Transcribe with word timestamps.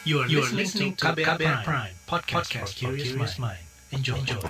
You 0.00 0.24
are, 0.24 0.28
you 0.32 0.40
are 0.40 0.48
listening 0.56 0.96
to 0.96 1.12
KBR, 1.12 1.36
Prime, 1.36 1.60
Prime 1.60 1.92
podcast, 2.08 2.48
podcast 2.48 2.72
for 2.80 2.96
curious 2.96 3.36
mind. 3.36 3.60
Enjoy. 3.92 4.16
Enjoy. 4.16 4.40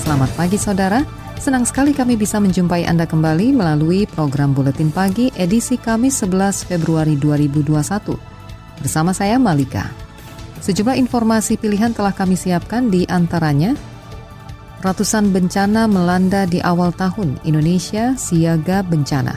Selamat 0.00 0.32
pagi 0.40 0.56
saudara, 0.56 1.04
senang 1.36 1.68
sekali 1.68 1.92
kami 1.92 2.16
bisa 2.16 2.40
menjumpai 2.40 2.88
Anda 2.88 3.04
kembali 3.04 3.52
melalui 3.52 4.08
program 4.08 4.56
Buletin 4.56 4.88
Pagi 4.88 5.28
edisi 5.36 5.76
Kamis 5.76 6.24
11 6.24 6.64
Februari 6.64 7.20
2021. 7.20 7.76
Bersama 8.80 9.12
saya 9.12 9.36
Malika. 9.36 9.92
Sejumlah 10.64 10.96
informasi 10.96 11.60
pilihan 11.60 11.92
telah 11.92 12.16
kami 12.16 12.40
siapkan 12.40 12.88
di 12.88 13.04
antaranya 13.04 13.76
Ratusan 14.84 15.32
bencana 15.32 15.88
melanda 15.88 16.44
di 16.44 16.60
awal 16.60 16.92
tahun 16.92 17.40
Indonesia 17.48 18.12
siaga 18.20 18.84
bencana. 18.84 19.32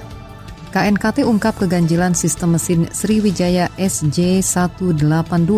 KNKT 0.76 1.24
ungkap 1.24 1.56
keganjilan 1.56 2.12
sistem 2.12 2.60
mesin 2.60 2.84
Sriwijaya 2.92 3.72
SJ182 3.80 5.52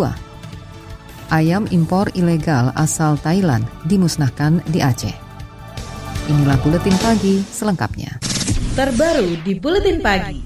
ayam 1.33 1.65
impor 1.73 2.13
ilegal 2.13 2.69
asal 2.77 3.17
Thailand 3.17 3.65
dimusnahkan 3.89 4.61
di 4.69 4.77
Aceh. 4.81 5.13
Inilah 6.29 6.57
buletin 6.61 6.93
pagi 7.01 7.41
selengkapnya. 7.41 8.21
Terbaru 8.77 9.41
di 9.41 9.57
buletin 9.57 10.05
pagi. 10.05 10.37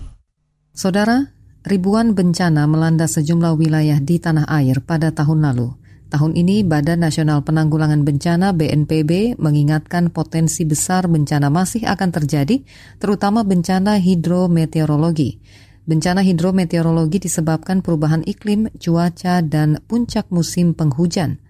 Saudara, 0.72 1.20
ribuan 1.68 2.16
bencana 2.16 2.64
melanda 2.64 3.12
sejumlah 3.12 3.60
wilayah 3.60 4.00
di 4.00 4.24
tanah 4.24 4.48
air 4.48 4.80
pada 4.80 5.12
tahun 5.12 5.52
lalu. 5.52 5.83
Tahun 6.14 6.38
ini 6.38 6.62
Badan 6.62 7.02
Nasional 7.02 7.42
Penanggulangan 7.42 8.06
Bencana 8.06 8.54
BNPB 8.54 9.34
mengingatkan 9.42 10.14
potensi 10.14 10.62
besar 10.62 11.10
bencana 11.10 11.50
masih 11.50 11.90
akan 11.90 12.14
terjadi, 12.14 12.62
terutama 13.02 13.42
bencana 13.42 13.98
hidrometeorologi. 13.98 15.42
Bencana 15.90 16.22
hidrometeorologi 16.22 17.18
disebabkan 17.18 17.82
perubahan 17.82 18.22
iklim, 18.30 18.70
cuaca, 18.78 19.42
dan 19.42 19.82
puncak 19.90 20.30
musim 20.30 20.78
penghujan. 20.78 21.42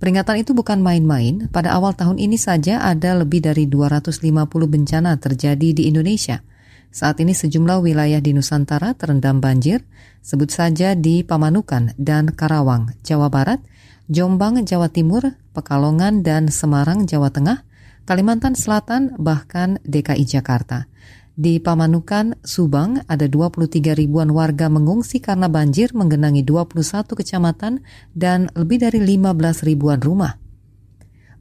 Peringatan 0.00 0.40
itu 0.40 0.56
bukan 0.56 0.80
main-main, 0.80 1.52
pada 1.52 1.76
awal 1.76 1.92
tahun 1.92 2.16
ini 2.16 2.40
saja 2.40 2.80
ada 2.80 3.12
lebih 3.12 3.44
dari 3.44 3.68
250 3.68 4.24
bencana 4.48 5.20
terjadi 5.20 5.76
di 5.76 5.84
Indonesia. 5.84 6.40
Saat 6.88 7.20
ini 7.20 7.36
sejumlah 7.36 7.84
wilayah 7.84 8.24
di 8.24 8.32
Nusantara 8.32 8.96
terendam 8.96 9.44
banjir, 9.44 9.84
sebut 10.24 10.48
saja 10.48 10.96
di 10.96 11.20
Pamanukan 11.20 11.92
dan 12.00 12.32
Karawang, 12.32 12.96
Jawa 13.04 13.28
Barat, 13.28 13.60
Jombang, 14.08 14.64
Jawa 14.64 14.88
Timur, 14.88 15.36
Pekalongan, 15.52 16.24
dan 16.24 16.48
Semarang, 16.48 17.04
Jawa 17.04 17.28
Tengah, 17.28 17.68
Kalimantan 18.08 18.56
Selatan, 18.56 19.12
bahkan 19.20 19.76
DKI 19.84 20.24
Jakarta. 20.24 20.88
Di 21.36 21.60
Pamanukan, 21.60 22.40
Subang, 22.40 23.04
ada 23.04 23.28
23 23.28 23.92
ribuan 23.92 24.32
warga 24.32 24.72
mengungsi 24.72 25.20
karena 25.20 25.52
banjir 25.52 25.92
menggenangi 25.92 26.40
21 26.40 27.04
kecamatan 27.04 27.84
dan 28.16 28.48
lebih 28.56 28.80
dari 28.80 29.04
15 29.04 29.68
ribuan 29.68 30.00
rumah. 30.00 30.40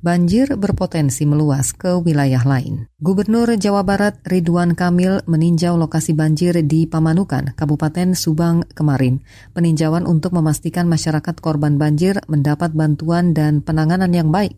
Banjir 0.08 0.48
berpotensi 0.56 1.28
meluas 1.28 1.76
ke 1.76 2.00
wilayah 2.00 2.40
lain. 2.48 2.88
Gubernur 2.96 3.52
Jawa 3.60 3.84
Barat 3.84 4.24
Ridwan 4.24 4.72
Kamil 4.72 5.20
meninjau 5.28 5.76
lokasi 5.76 6.16
banjir 6.16 6.56
di 6.64 6.88
Pamanukan, 6.88 7.52
Kabupaten 7.60 8.16
Subang 8.16 8.64
kemarin. 8.72 9.20
Peninjauan 9.52 10.08
untuk 10.08 10.32
memastikan 10.32 10.88
masyarakat 10.88 11.44
korban 11.44 11.76
banjir 11.76 12.24
mendapat 12.32 12.72
bantuan 12.72 13.36
dan 13.36 13.60
penanganan 13.60 14.16
yang 14.16 14.32
baik. 14.32 14.56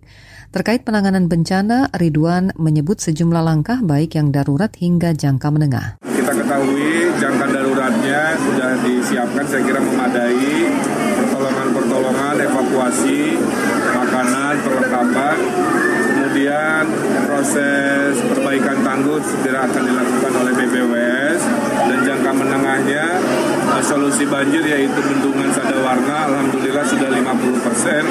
Terkait 0.53 0.85
penanganan 0.85 1.25
bencana, 1.25 1.89
Ridwan 1.97 2.53
menyebut 2.53 3.01
sejumlah 3.01 3.41
langkah 3.41 3.81
baik 3.81 4.21
yang 4.21 4.29
darurat 4.29 4.69
hingga 4.77 5.17
jangka 5.17 5.49
menengah. 5.49 5.97
Kita 6.05 6.29
ketahui 6.29 7.09
jangka 7.17 7.45
daruratnya 7.49 8.37
sudah 8.37 8.71
disiapkan 8.85 9.45
saya 9.49 9.65
kira 9.65 9.81
memadai 9.81 10.69
pertolongan-pertolongan, 11.17 12.35
evakuasi, 12.37 13.21
makanan, 14.09 14.57
perlengkapan, 14.65 15.37
kemudian 16.17 16.83
proses 17.29 18.17
perbaikan 18.25 18.81
tanggul 18.81 19.21
segera 19.21 19.69
akan 19.69 19.83
dilakukan 19.85 20.33
oleh 20.33 20.53
BPWS 20.57 21.41
dan 21.77 21.99
jangka 22.01 22.31
menengahnya 22.33 23.05
solusi 23.85 24.25
banjir 24.25 24.65
yaitu 24.65 24.97
bendungan 24.97 25.53
Sadawarna 25.53 26.25
alhamdulillah 26.25 26.85
sudah 26.89 27.09
50 27.13 27.65
persen. 27.65 28.03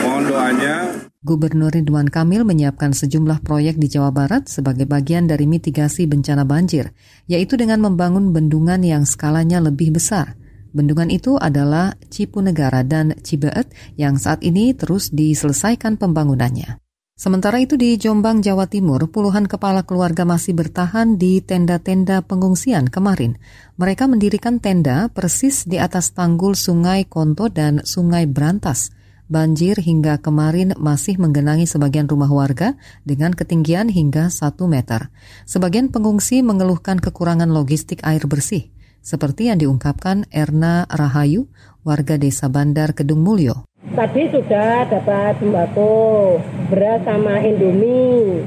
Mohon 0.00 0.24
doanya. 0.32 0.76
Gubernur 1.24 1.72
Ridwan 1.72 2.08
Kamil 2.08 2.44
menyiapkan 2.44 2.92
sejumlah 2.92 3.44
proyek 3.44 3.76
di 3.80 3.88
Jawa 3.88 4.12
Barat 4.12 4.48
sebagai 4.48 4.84
bagian 4.88 5.24
dari 5.24 5.48
mitigasi 5.48 6.04
bencana 6.04 6.44
banjir, 6.44 6.92
yaitu 7.28 7.56
dengan 7.56 7.80
membangun 7.80 8.32
bendungan 8.32 8.80
yang 8.84 9.08
skalanya 9.08 9.60
lebih 9.60 9.96
besar. 9.96 10.36
Bendungan 10.74 11.06
itu 11.06 11.38
adalah 11.38 11.94
Cipunegara 12.10 12.82
dan 12.82 13.14
Cibeet 13.22 13.70
yang 13.94 14.18
saat 14.18 14.42
ini 14.42 14.74
terus 14.74 15.14
diselesaikan 15.14 15.94
pembangunannya. 15.94 16.82
Sementara 17.14 17.62
itu 17.62 17.78
di 17.78 17.94
Jombang, 17.94 18.42
Jawa 18.42 18.66
Timur, 18.66 19.06
puluhan 19.06 19.46
kepala 19.46 19.86
keluarga 19.86 20.26
masih 20.26 20.50
bertahan 20.50 21.14
di 21.14 21.38
tenda-tenda 21.38 22.26
pengungsian 22.26 22.90
kemarin. 22.90 23.38
Mereka 23.78 24.10
mendirikan 24.10 24.58
tenda 24.58 25.06
persis 25.14 25.62
di 25.62 25.78
atas 25.78 26.10
tanggul 26.10 26.58
Sungai 26.58 27.06
Konto 27.06 27.46
dan 27.46 27.86
Sungai 27.86 28.26
Brantas. 28.26 28.90
Banjir 29.30 29.78
hingga 29.78 30.18
kemarin 30.18 30.74
masih 30.74 31.22
menggenangi 31.22 31.70
sebagian 31.70 32.10
rumah 32.10 32.28
warga 32.28 32.74
dengan 33.06 33.30
ketinggian 33.30 33.94
hingga 33.94 34.26
1 34.26 34.58
meter. 34.66 35.14
Sebagian 35.46 35.94
pengungsi 35.94 36.42
mengeluhkan 36.42 36.98
kekurangan 36.98 37.48
logistik 37.48 38.02
air 38.02 38.26
bersih, 38.26 38.73
seperti 39.04 39.52
yang 39.52 39.60
diungkapkan 39.60 40.24
Erna 40.32 40.88
Rahayu, 40.88 41.44
warga 41.84 42.16
desa 42.16 42.48
Bandar 42.48 42.96
Kedung 42.96 43.20
Mulyo. 43.20 43.68
Tadi 43.84 44.32
sudah 44.32 44.88
dapat 44.88 45.36
sembako, 45.44 46.40
beras 46.72 47.04
sama 47.04 47.36
indomie, 47.44 48.40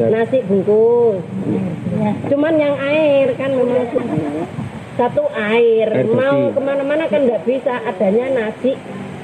nasi 0.00 0.40
bungkus. 0.48 1.20
Cuman 2.32 2.56
yang 2.56 2.72
air 2.80 3.36
kan 3.36 3.52
memang 3.52 3.84
satu 4.96 5.28
air. 5.36 6.08
Mau 6.08 6.56
ke 6.56 6.60
mana-mana 6.64 7.04
kan 7.12 7.28
nggak 7.28 7.44
bisa, 7.44 7.84
adanya 7.84 8.32
nasi 8.32 8.72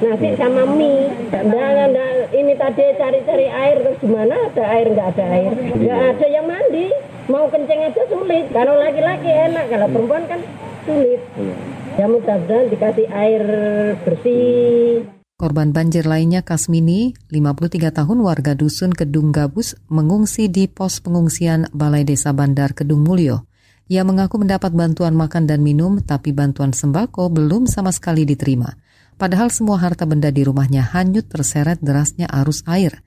nasi 0.04 0.36
sama 0.36 0.68
mie. 0.68 1.08
Dan, 1.32 1.96
ini 2.36 2.52
tadi 2.60 2.84
cari-cari 3.00 3.48
air 3.48 3.80
terus 3.80 3.98
gimana 4.04 4.36
ada 4.36 4.64
air 4.68 4.86
nggak 4.92 5.08
ada 5.16 5.24
air, 5.32 5.52
nggak 5.80 6.02
ada 6.12 6.26
yang 6.28 6.44
mandi. 6.44 6.92
Mau 7.24 7.48
kencing 7.48 7.88
aja 7.88 8.04
sulit. 8.12 8.52
Kalau 8.52 8.76
laki-laki 8.76 9.32
enak, 9.32 9.72
kalau 9.72 9.88
perempuan 9.88 10.28
kan 10.28 10.44
sulit. 10.84 11.20
Ya 11.98 12.06
mudah-mudahan 12.06 12.68
dikasih 12.70 13.08
air 13.10 13.42
bersih. 14.04 15.04
Korban 15.34 15.74
banjir 15.74 16.06
lainnya 16.06 16.46
Kasmini, 16.46 17.18
53 17.26 17.90
tahun 17.90 18.18
warga 18.22 18.54
dusun 18.54 18.94
Kedung 18.94 19.34
Gabus, 19.34 19.74
mengungsi 19.90 20.46
di 20.46 20.70
pos 20.70 21.02
pengungsian 21.02 21.66
Balai 21.74 22.06
Desa 22.06 22.30
Bandar 22.30 22.70
Kedung 22.70 23.02
Mulyo. 23.02 23.42
Ia 23.90 24.06
mengaku 24.06 24.40
mendapat 24.40 24.70
bantuan 24.72 25.12
makan 25.12 25.50
dan 25.50 25.60
minum, 25.60 25.98
tapi 26.00 26.30
bantuan 26.30 26.70
sembako 26.70 27.34
belum 27.34 27.66
sama 27.66 27.90
sekali 27.90 28.22
diterima. 28.24 28.78
Padahal 29.18 29.50
semua 29.50 29.76
harta 29.82 30.06
benda 30.06 30.30
di 30.30 30.46
rumahnya 30.46 30.86
hanyut 30.94 31.26
terseret 31.26 31.82
derasnya 31.82 32.30
arus 32.30 32.62
air. 32.70 33.02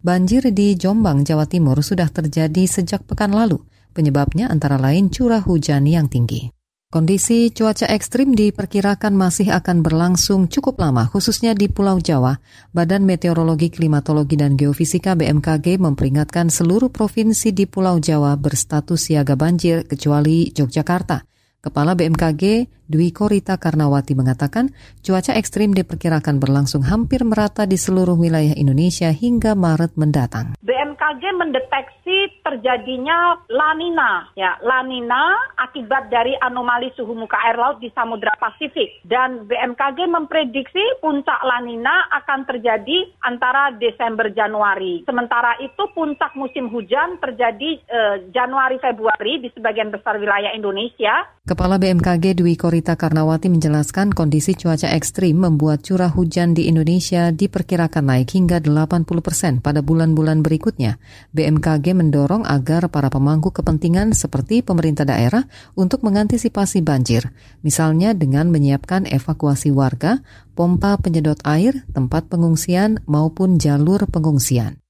Banjir 0.00 0.48
di 0.52 0.76
Jombang, 0.80 1.28
Jawa 1.28 1.44
Timur 1.44 1.80
sudah 1.84 2.08
terjadi 2.08 2.64
sejak 2.64 3.04
pekan 3.04 3.36
lalu. 3.36 3.60
Penyebabnya 3.92 4.48
antara 4.52 4.76
lain 4.76 5.08
curah 5.08 5.40
hujan 5.40 5.88
yang 5.88 6.08
tinggi. 6.08 6.52
Kondisi 6.86 7.50
cuaca 7.50 7.90
ekstrim 7.90 8.38
diperkirakan 8.38 9.10
masih 9.10 9.50
akan 9.50 9.82
berlangsung 9.82 10.46
cukup 10.46 10.78
lama, 10.78 11.10
khususnya 11.10 11.50
di 11.50 11.66
Pulau 11.66 11.98
Jawa. 11.98 12.38
Badan 12.70 13.02
Meteorologi, 13.02 13.74
Klimatologi, 13.74 14.38
dan 14.38 14.54
Geofisika 14.54 15.18
BMKG 15.18 15.82
memperingatkan 15.82 16.46
seluruh 16.46 16.86
provinsi 16.94 17.50
di 17.50 17.66
Pulau 17.66 17.98
Jawa 17.98 18.38
berstatus 18.38 19.10
siaga 19.10 19.34
banjir 19.34 19.82
kecuali 19.82 20.54
Yogyakarta. 20.54 21.26
Kepala 21.58 21.98
BMKG 21.98 22.70
Dwi 22.86 23.10
Korita 23.10 23.58
Karnawati 23.58 24.14
mengatakan 24.14 24.70
cuaca 25.02 25.34
ekstrim 25.34 25.74
diperkirakan 25.74 26.38
berlangsung 26.38 26.86
hampir 26.86 27.26
merata 27.26 27.66
di 27.66 27.74
seluruh 27.74 28.14
wilayah 28.14 28.54
Indonesia 28.54 29.10
hingga 29.10 29.58
Maret 29.58 29.98
mendatang. 29.98 30.54
BMKG 30.62 31.22
mendeteksi 31.34 32.30
terjadinya 32.46 33.42
lanina, 33.50 34.30
ya 34.38 34.54
lanina 34.62 35.34
akibat 35.58 36.06
dari 36.14 36.38
anomali 36.38 36.94
suhu 36.94 37.18
muka 37.18 37.34
air 37.42 37.58
laut 37.58 37.82
di 37.82 37.90
Samudra 37.90 38.30
Pasifik 38.38 39.02
dan 39.02 39.50
BMKG 39.50 40.06
memprediksi 40.06 40.82
puncak 41.02 41.42
lanina 41.42 42.06
akan 42.22 42.46
terjadi 42.46 43.10
antara 43.26 43.74
Desember 43.74 44.30
Januari. 44.30 45.02
Sementara 45.02 45.58
itu 45.58 45.90
puncak 45.90 46.38
musim 46.38 46.70
hujan 46.70 47.18
terjadi 47.18 47.82
eh, 47.82 48.16
Januari 48.30 48.78
Februari 48.78 49.42
di 49.42 49.50
sebagian 49.50 49.90
besar 49.90 50.22
wilayah 50.22 50.54
Indonesia. 50.54 51.26
Kepala 51.46 51.78
BMKG 51.78 52.38
Dwi 52.38 52.54
Korita 52.54 52.75
Rita 52.76 52.92
Karnawati 52.92 53.48
menjelaskan 53.48 54.12
kondisi 54.12 54.52
cuaca 54.52 54.92
ekstrim 54.92 55.40
membuat 55.40 55.80
curah 55.80 56.12
hujan 56.12 56.52
di 56.52 56.68
Indonesia 56.68 57.32
diperkirakan 57.32 58.04
naik 58.04 58.36
hingga 58.36 58.60
80 58.60 59.08
persen 59.24 59.64
pada 59.64 59.80
bulan-bulan 59.80 60.44
berikutnya. 60.44 61.00
BMKG 61.32 61.96
mendorong 61.96 62.44
agar 62.44 62.92
para 62.92 63.08
pemangku 63.08 63.48
kepentingan 63.48 64.12
seperti 64.12 64.60
pemerintah 64.60 65.08
daerah 65.08 65.48
untuk 65.72 66.04
mengantisipasi 66.04 66.84
banjir, 66.84 67.32
misalnya 67.64 68.12
dengan 68.12 68.52
menyiapkan 68.52 69.08
evakuasi 69.08 69.72
warga, 69.72 70.20
pompa 70.52 71.00
penyedot 71.00 71.40
air, 71.48 71.80
tempat 71.96 72.28
pengungsian, 72.28 73.00
maupun 73.08 73.56
jalur 73.56 74.04
pengungsian. 74.04 74.84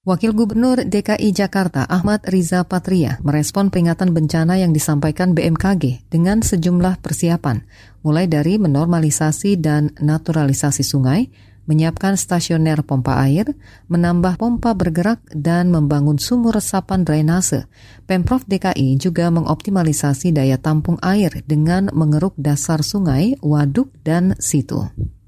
Wakil 0.00 0.32
Gubernur 0.32 0.80
DKI 0.88 1.28
Jakarta 1.28 1.84
Ahmad 1.84 2.24
Riza 2.24 2.64
Patria 2.64 3.20
merespon 3.20 3.68
peringatan 3.68 4.16
bencana 4.16 4.56
yang 4.56 4.72
disampaikan 4.72 5.36
BMKG 5.36 6.08
dengan 6.08 6.40
sejumlah 6.40 7.04
persiapan, 7.04 7.68
mulai 8.00 8.24
dari 8.24 8.56
menormalisasi 8.56 9.60
dan 9.60 9.92
naturalisasi 10.00 10.80
sungai, 10.80 11.28
menyiapkan 11.68 12.16
stasioner 12.16 12.80
pompa 12.80 13.20
air, 13.20 13.52
menambah 13.92 14.40
pompa 14.40 14.72
bergerak, 14.72 15.20
dan 15.36 15.68
membangun 15.68 16.16
sumur 16.16 16.56
resapan 16.56 17.04
drainase. 17.04 17.68
Pemprov 18.08 18.48
DKI 18.48 18.96
juga 18.96 19.28
mengoptimalisasi 19.28 20.32
daya 20.32 20.56
tampung 20.56 20.96
air 21.04 21.44
dengan 21.44 21.92
mengeruk 21.92 22.32
dasar 22.40 22.80
sungai, 22.80 23.36
waduk, 23.44 23.92
dan 24.00 24.32
situ. 24.40 24.80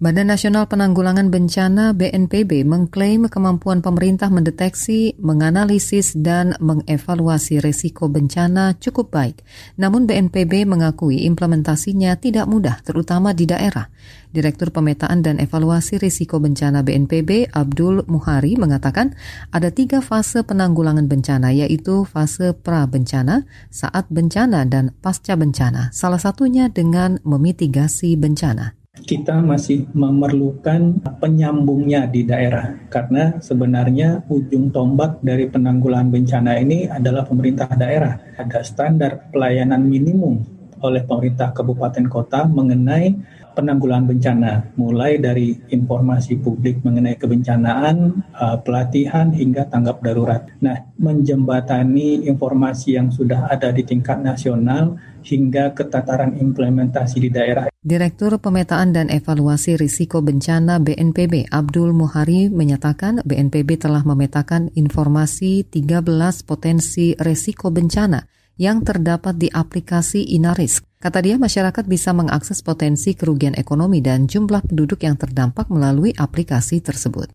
Badan 0.02 0.34
Nasional 0.34 0.66
Penanggulangan 0.66 1.30
Bencana 1.30 1.94
BNPB 1.94 2.66
mengklaim 2.66 3.30
kemampuan 3.30 3.86
pemerintah 3.86 4.34
mendeteksi, 4.34 5.14
menganalisis, 5.22 6.18
dan 6.18 6.58
mengevaluasi 6.58 7.62
risiko 7.62 8.10
bencana 8.10 8.74
cukup 8.82 9.14
baik. 9.14 9.46
Namun 9.78 10.10
BNPB 10.10 10.66
mengakui 10.66 11.22
implementasinya 11.22 12.18
tidak 12.18 12.50
mudah, 12.50 12.82
terutama 12.82 13.30
di 13.30 13.46
daerah. 13.46 13.94
Direktur 14.34 14.74
Pemetaan 14.74 15.22
dan 15.22 15.38
Evaluasi 15.38 16.02
Risiko 16.02 16.42
Bencana 16.42 16.82
BNPB 16.82 17.54
Abdul 17.54 18.02
Muhari 18.10 18.58
mengatakan 18.58 19.14
ada 19.54 19.70
tiga 19.70 20.02
fase 20.02 20.42
penanggulangan 20.42 21.06
bencana, 21.06 21.54
yaitu 21.54 22.02
fase 22.10 22.50
pra-bencana, 22.58 23.46
saat 23.70 24.10
bencana, 24.10 24.66
dan 24.66 24.98
pasca 24.98 25.38
bencana. 25.38 25.94
Salah 25.94 26.18
satunya 26.18 26.66
dengan 26.66 27.22
memitigasi 27.22 28.18
bencana 28.18 28.81
kita 28.92 29.40
masih 29.40 29.88
memerlukan 29.96 31.00
penyambungnya 31.16 32.04
di 32.04 32.28
daerah 32.28 32.76
karena 32.92 33.40
sebenarnya 33.40 34.20
ujung 34.28 34.68
tombak 34.68 35.16
dari 35.24 35.48
penanggulangan 35.48 36.12
bencana 36.12 36.60
ini 36.60 36.92
adalah 36.92 37.24
pemerintah 37.24 37.72
daerah. 37.72 38.20
Ada 38.36 38.60
standar 38.60 39.32
pelayanan 39.32 39.80
minimum 39.80 40.44
oleh 40.84 41.08
pemerintah 41.08 41.56
kabupaten 41.56 42.04
kota 42.04 42.44
mengenai 42.44 43.16
penanggulangan 43.54 44.08
bencana, 44.10 44.52
mulai 44.76 45.20
dari 45.20 45.54
informasi 45.70 46.40
publik 46.40 46.82
mengenai 46.82 47.16
kebencanaan, 47.16 48.24
uh, 48.34 48.56
pelatihan 48.60 49.30
hingga 49.30 49.68
tanggap 49.68 50.00
darurat. 50.00 50.48
Nah, 50.60 50.92
menjembatani 50.98 52.26
informasi 52.26 52.96
yang 52.96 53.12
sudah 53.12 53.48
ada 53.48 53.70
di 53.70 53.84
tingkat 53.84 54.20
nasional 54.20 54.96
hingga 55.22 55.72
ke 55.72 55.86
tataran 55.86 56.34
implementasi 56.34 57.16
di 57.22 57.30
daerah. 57.30 57.70
Direktur 57.82 58.38
Pemetaan 58.38 58.94
dan 58.94 59.10
Evaluasi 59.10 59.74
Risiko 59.78 60.22
Bencana 60.22 60.82
BNPB 60.82 61.50
Abdul 61.50 61.94
Muhari 61.94 62.50
menyatakan 62.50 63.22
BNPB 63.22 63.82
telah 63.82 64.02
memetakan 64.06 64.70
informasi 64.74 65.66
13 65.66 66.02
potensi 66.46 67.14
risiko 67.18 67.70
bencana 67.74 68.22
yang 68.60 68.84
terdapat 68.86 69.34
di 69.38 69.48
aplikasi 69.50 70.36
Inarisk. 70.36 70.91
Kata 71.02 71.18
dia, 71.18 71.34
masyarakat 71.34 71.82
bisa 71.90 72.14
mengakses 72.14 72.62
potensi 72.62 73.18
kerugian 73.18 73.58
ekonomi 73.58 73.98
dan 73.98 74.30
jumlah 74.30 74.62
penduduk 74.62 75.02
yang 75.02 75.18
terdampak 75.18 75.66
melalui 75.66 76.14
aplikasi 76.14 76.78
tersebut. 76.78 77.26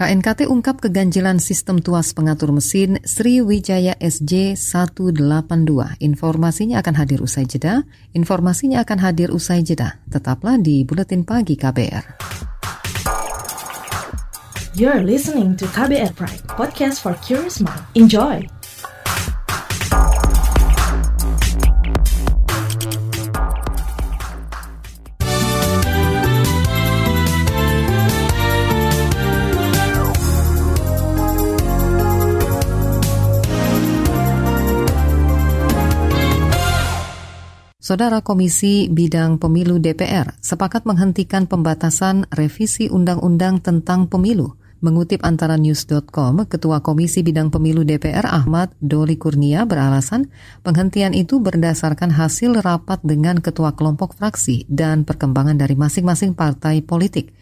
KNKT 0.00 0.48
ungkap 0.48 0.80
keganjilan 0.80 1.36
sistem 1.36 1.84
tuas 1.84 2.16
pengatur 2.16 2.56
mesin 2.56 2.96
Sriwijaya 3.04 3.92
SJ 4.00 4.56
182. 4.56 6.00
Informasinya 6.00 6.80
akan 6.80 6.94
hadir 6.96 7.20
usai 7.20 7.44
jeda. 7.44 7.84
Informasinya 8.16 8.80
akan 8.80 8.98
hadir 9.04 9.28
usai 9.28 9.60
jeda. 9.60 10.00
Tetaplah 10.08 10.56
di 10.56 10.88
Buletin 10.88 11.20
Pagi 11.20 11.60
KBR. 11.60 12.16
You're 14.72 15.04
listening 15.04 15.60
to 15.60 15.68
KBR 15.68 16.16
Pride, 16.16 16.40
podcast 16.48 17.04
for 17.04 17.12
curious 17.20 17.60
mind. 17.60 17.84
Enjoy! 17.92 18.59
Saudara 37.90 38.22
Komisi 38.22 38.86
Bidang 38.86 39.42
Pemilu 39.42 39.82
DPR 39.82 40.38
sepakat 40.38 40.86
menghentikan 40.86 41.50
pembatasan 41.50 42.22
revisi 42.30 42.86
Undang-Undang 42.86 43.66
tentang 43.66 44.06
Pemilu. 44.06 44.54
Mengutip 44.78 45.26
antara 45.26 45.58
news.com, 45.58 46.46
Ketua 46.46 46.86
Komisi 46.86 47.26
Bidang 47.26 47.50
Pemilu 47.50 47.82
DPR 47.82 48.30
Ahmad 48.30 48.70
Doli 48.78 49.18
Kurnia 49.18 49.66
beralasan 49.66 50.30
penghentian 50.62 51.18
itu 51.18 51.42
berdasarkan 51.42 52.14
hasil 52.14 52.62
rapat 52.62 53.02
dengan 53.02 53.42
ketua 53.42 53.74
kelompok 53.74 54.14
fraksi 54.14 54.70
dan 54.70 55.02
perkembangan 55.02 55.58
dari 55.58 55.74
masing-masing 55.74 56.38
partai 56.38 56.86
politik. 56.86 57.34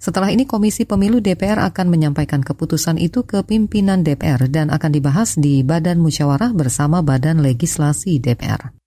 Setelah 0.00 0.32
ini 0.32 0.48
Komisi 0.48 0.88
Pemilu 0.88 1.20
DPR 1.20 1.60
akan 1.60 1.92
menyampaikan 1.92 2.40
keputusan 2.40 2.96
itu 2.96 3.28
ke 3.28 3.44
pimpinan 3.44 4.00
DPR 4.00 4.48
dan 4.48 4.72
akan 4.72 4.88
dibahas 4.88 5.36
di 5.36 5.60
Badan 5.60 6.00
Musyawarah 6.00 6.56
bersama 6.56 7.04
Badan 7.04 7.44
Legislasi 7.44 8.16
DPR. 8.16 8.83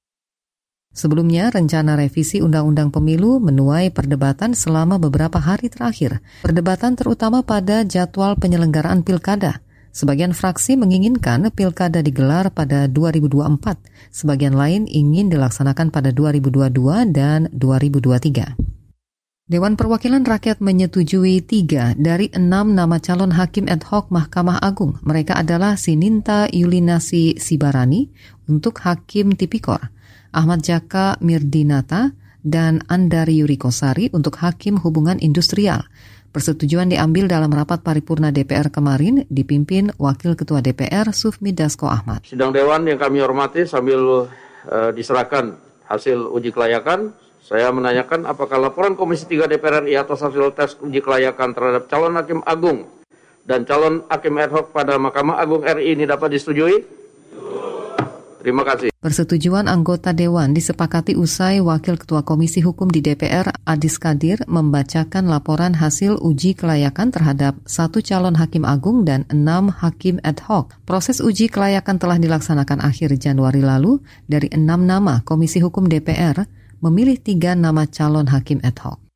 Sebelumnya, 0.98 1.54
rencana 1.54 1.94
revisi 1.94 2.42
Undang-Undang 2.42 2.90
Pemilu 2.90 3.38
menuai 3.38 3.94
perdebatan 3.94 4.58
selama 4.58 4.98
beberapa 4.98 5.38
hari 5.38 5.70
terakhir. 5.70 6.26
Perdebatan 6.42 6.98
terutama 6.98 7.46
pada 7.46 7.86
jadwal 7.86 8.34
penyelenggaraan 8.34 9.06
pilkada. 9.06 9.62
Sebagian 9.94 10.34
fraksi 10.34 10.74
menginginkan 10.74 11.54
pilkada 11.54 12.02
digelar 12.02 12.50
pada 12.50 12.90
2024, 12.90 13.78
sebagian 14.10 14.58
lain 14.58 14.90
ingin 14.90 15.30
dilaksanakan 15.30 15.94
pada 15.94 16.10
2022 16.10 16.74
dan 17.14 17.46
2023. 17.54 18.58
Dewan 19.48 19.80
Perwakilan 19.80 20.28
Rakyat 20.28 20.60
menyetujui 20.60 21.40
tiga 21.40 21.96
dari 21.96 22.28
enam 22.36 22.76
nama 22.76 23.00
calon 23.00 23.32
hakim 23.32 23.72
ad 23.72 23.80
hoc 23.88 24.12
Mahkamah 24.12 24.60
Agung. 24.60 25.00
Mereka 25.08 25.40
adalah 25.40 25.80
Sininta 25.80 26.52
Yulinasi 26.52 27.40
Sibarani 27.40 28.12
untuk 28.52 28.84
Hakim 28.84 29.40
Tipikor, 29.40 29.80
Ahmad 30.32 30.64
Jaka 30.64 31.20
Mirdinata, 31.20 32.16
dan 32.48 32.80
Andari 32.88 33.44
Yurikosari 33.44 34.08
untuk 34.16 34.40
Hakim 34.40 34.80
Hubungan 34.80 35.20
Industrial. 35.20 35.84
Persetujuan 36.32 36.88
diambil 36.88 37.28
dalam 37.28 37.52
rapat 37.52 37.84
paripurna 37.84 38.32
DPR 38.32 38.72
kemarin 38.72 39.28
dipimpin 39.28 39.92
Wakil 40.00 40.38
Ketua 40.38 40.64
DPR 40.64 41.12
Sufmi 41.12 41.52
Dasko 41.52 41.90
Ahmad. 41.90 42.24
Sidang 42.24 42.56
Dewan 42.56 42.88
yang 42.88 43.00
kami 43.02 43.20
hormati 43.20 43.68
sambil 43.68 44.30
uh, 44.70 44.92
diserahkan 44.94 45.58
hasil 45.88 46.30
uji 46.30 46.54
kelayakan, 46.54 47.16
saya 47.42 47.72
menanyakan 47.72 48.28
apakah 48.28 48.60
laporan 48.60 48.94
Komisi 49.00 49.26
3 49.28 49.48
DPR 49.48 49.88
RI 49.88 49.96
atas 49.96 50.20
hasil 50.20 50.52
tes 50.52 50.76
uji 50.84 51.00
kelayakan 51.00 51.56
terhadap 51.56 51.88
calon 51.88 52.16
Hakim 52.20 52.44
Agung 52.44 52.86
dan 53.48 53.64
calon 53.64 54.04
Hakim 54.12 54.36
ad 54.36 54.52
hoc 54.52 54.76
pada 54.76 55.00
Mahkamah 55.00 55.40
Agung 55.40 55.64
RI 55.64 55.96
ini 55.96 56.04
dapat 56.04 56.36
disetujui? 56.36 56.84
Terima 58.48 58.64
kasih. 58.64 58.96
Persetujuan 59.04 59.68
anggota 59.68 60.16
Dewan 60.16 60.56
disepakati 60.56 61.20
usai 61.20 61.60
Wakil 61.60 62.00
Ketua 62.00 62.24
Komisi 62.24 62.64
Hukum 62.64 62.88
di 62.88 63.04
DPR, 63.04 63.52
Adis 63.68 64.00
Kadir, 64.00 64.40
membacakan 64.48 65.28
laporan 65.28 65.76
hasil 65.76 66.16
uji 66.24 66.56
kelayakan 66.56 67.12
terhadap 67.12 67.60
satu 67.68 68.00
calon 68.00 68.40
hakim 68.40 68.64
agung 68.64 69.04
dan 69.04 69.28
enam 69.28 69.68
hakim 69.68 70.24
ad 70.24 70.40
hoc. 70.48 70.72
Proses 70.88 71.20
uji 71.20 71.52
kelayakan 71.52 72.00
telah 72.00 72.16
dilaksanakan 72.16 72.80
akhir 72.88 73.20
Januari 73.20 73.60
lalu. 73.60 74.00
Dari 74.32 74.48
enam 74.56 74.88
nama, 74.88 75.20
Komisi 75.28 75.60
Hukum 75.60 75.92
DPR 75.92 76.48
memilih 76.80 77.20
tiga 77.20 77.52
nama 77.52 77.84
calon 77.84 78.32
hakim 78.32 78.64
ad 78.64 78.80
hoc. 78.80 79.07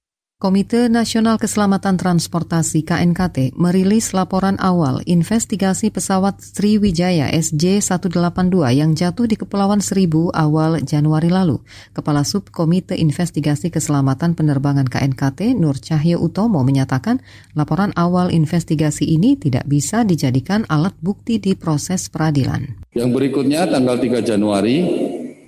Komite 0.42 0.90
Nasional 0.90 1.38
Keselamatan 1.38 2.02
Transportasi 2.02 2.82
KNKT 2.82 3.54
merilis 3.62 4.10
laporan 4.10 4.58
awal 4.58 5.06
investigasi 5.06 5.94
pesawat 5.94 6.42
Sriwijaya 6.42 7.30
SJ182 7.30 8.58
yang 8.74 8.98
jatuh 8.98 9.30
di 9.30 9.38
Kepulauan 9.38 9.86
Seribu 9.86 10.34
awal 10.34 10.82
Januari 10.82 11.30
lalu. 11.30 11.62
Kepala 11.94 12.26
Subkomite 12.26 12.98
Investigasi 12.98 13.70
Keselamatan 13.70 14.34
Penerbangan 14.34 14.90
KNKT 14.90 15.54
Nur 15.54 15.78
Cahyo 15.78 16.18
Utomo 16.18 16.66
menyatakan 16.66 17.22
laporan 17.54 17.94
awal 17.94 18.34
investigasi 18.34 19.14
ini 19.14 19.38
tidak 19.38 19.70
bisa 19.70 20.02
dijadikan 20.02 20.66
alat 20.74 20.98
bukti 21.06 21.38
di 21.38 21.54
proses 21.54 22.10
peradilan. 22.10 22.82
Yang 22.98 23.10
berikutnya 23.14 23.70
tanggal 23.70 24.02
3 24.02 24.26
Januari, 24.26 24.90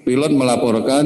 pilot 0.06 0.38
melaporkan 0.38 1.06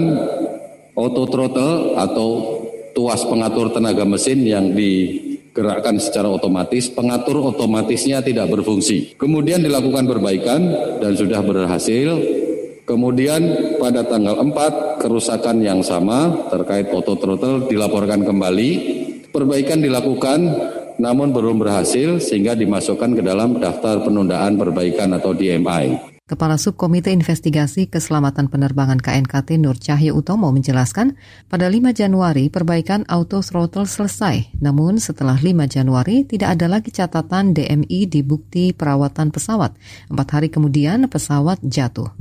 auto 0.91 1.23
throttle 1.31 1.95
atau 1.95 2.56
tuas 2.97 3.21
pengatur 3.29 3.69
tenaga 3.69 4.01
mesin 4.09 4.41
yang 4.41 4.73
digerakkan 4.73 6.01
secara 6.01 6.33
otomatis, 6.33 6.89
pengatur 6.89 7.45
otomatisnya 7.53 8.25
tidak 8.25 8.49
berfungsi. 8.49 9.13
Kemudian 9.21 9.61
dilakukan 9.61 10.09
perbaikan 10.09 10.65
dan 10.97 11.13
sudah 11.13 11.45
berhasil. 11.45 12.17
Kemudian 12.89 13.77
pada 13.77 14.01
tanggal 14.01 14.41
4 14.41 15.05
kerusakan 15.05 15.61
yang 15.61 15.85
sama 15.85 16.49
terkait 16.49 16.89
auto 16.89 17.13
throttle 17.13 17.69
dilaporkan 17.69 18.25
kembali. 18.25 18.71
Perbaikan 19.29 19.77
dilakukan 19.77 20.39
namun 20.97 21.29
belum 21.29 21.61
berhasil 21.61 22.17
sehingga 22.17 22.57
dimasukkan 22.57 23.13
ke 23.13 23.21
dalam 23.21 23.61
daftar 23.61 24.01
penundaan 24.01 24.57
perbaikan 24.57 25.13
atau 25.13 25.37
DMI. 25.37 26.16
Kepala 26.27 26.59
Subkomite 26.59 27.07
Investigasi 27.07 27.87
Keselamatan 27.87 28.51
Penerbangan 28.51 28.99
KNKT 28.99 29.63
Nur 29.63 29.79
Cahyo 29.79 30.19
Utomo 30.19 30.51
menjelaskan, 30.51 31.15
pada 31.47 31.71
5 31.71 31.95
Januari 31.95 32.51
perbaikan 32.51 33.07
auto 33.07 33.39
throttle 33.39 33.87
selesai, 33.87 34.59
namun 34.59 34.99
setelah 34.99 35.39
5 35.39 35.47
Januari 35.71 36.27
tidak 36.27 36.59
ada 36.59 36.67
lagi 36.67 36.91
catatan 36.91 37.55
DMI 37.55 38.11
di 38.11 38.27
bukti 38.27 38.75
perawatan 38.75 39.31
pesawat. 39.31 39.79
Empat 40.11 40.27
hari 40.35 40.51
kemudian 40.51 41.07
pesawat 41.07 41.63
jatuh. 41.63 42.11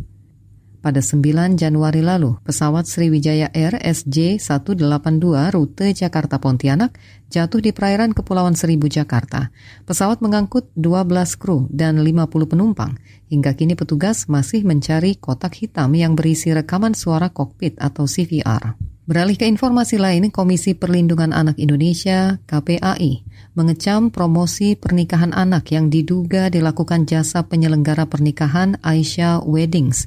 Pada 0.86 1.02
9 1.02 1.58
Januari 1.58 1.98
lalu, 1.98 2.38
pesawat 2.46 2.86
Sriwijaya 2.86 3.50
Air 3.50 3.74
SJ182 3.82 5.26
rute 5.50 5.90
Jakarta 5.90 6.38
Pontianak 6.38 6.94
jatuh 7.26 7.58
di 7.58 7.74
perairan 7.74 8.14
Kepulauan 8.14 8.54
Seribu 8.54 8.86
Jakarta. 8.86 9.50
Pesawat 9.82 10.22
mengangkut 10.22 10.70
12 10.78 11.42
kru 11.42 11.66
dan 11.74 11.98
50 11.98 12.30
penumpang. 12.46 12.94
Hingga 13.26 13.58
kini 13.58 13.74
petugas 13.74 14.30
masih 14.30 14.62
mencari 14.62 15.18
kotak 15.18 15.58
hitam 15.58 15.90
yang 15.98 16.14
berisi 16.14 16.54
rekaman 16.54 16.94
suara 16.94 17.34
kokpit 17.34 17.74
atau 17.82 18.06
CVR. 18.06 18.78
Beralih 19.10 19.34
ke 19.34 19.46
informasi 19.50 19.98
lain, 19.98 20.30
Komisi 20.30 20.78
Perlindungan 20.78 21.34
Anak 21.34 21.58
Indonesia 21.58 22.38
KPAI 22.46 23.26
mengecam 23.56 24.12
promosi 24.12 24.76
pernikahan 24.76 25.32
anak 25.32 25.72
yang 25.72 25.88
diduga 25.88 26.52
dilakukan 26.52 27.08
jasa 27.08 27.40
penyelenggara 27.48 28.04
pernikahan 28.04 28.76
Aisyah 28.84 29.42
Weddings. 29.48 30.04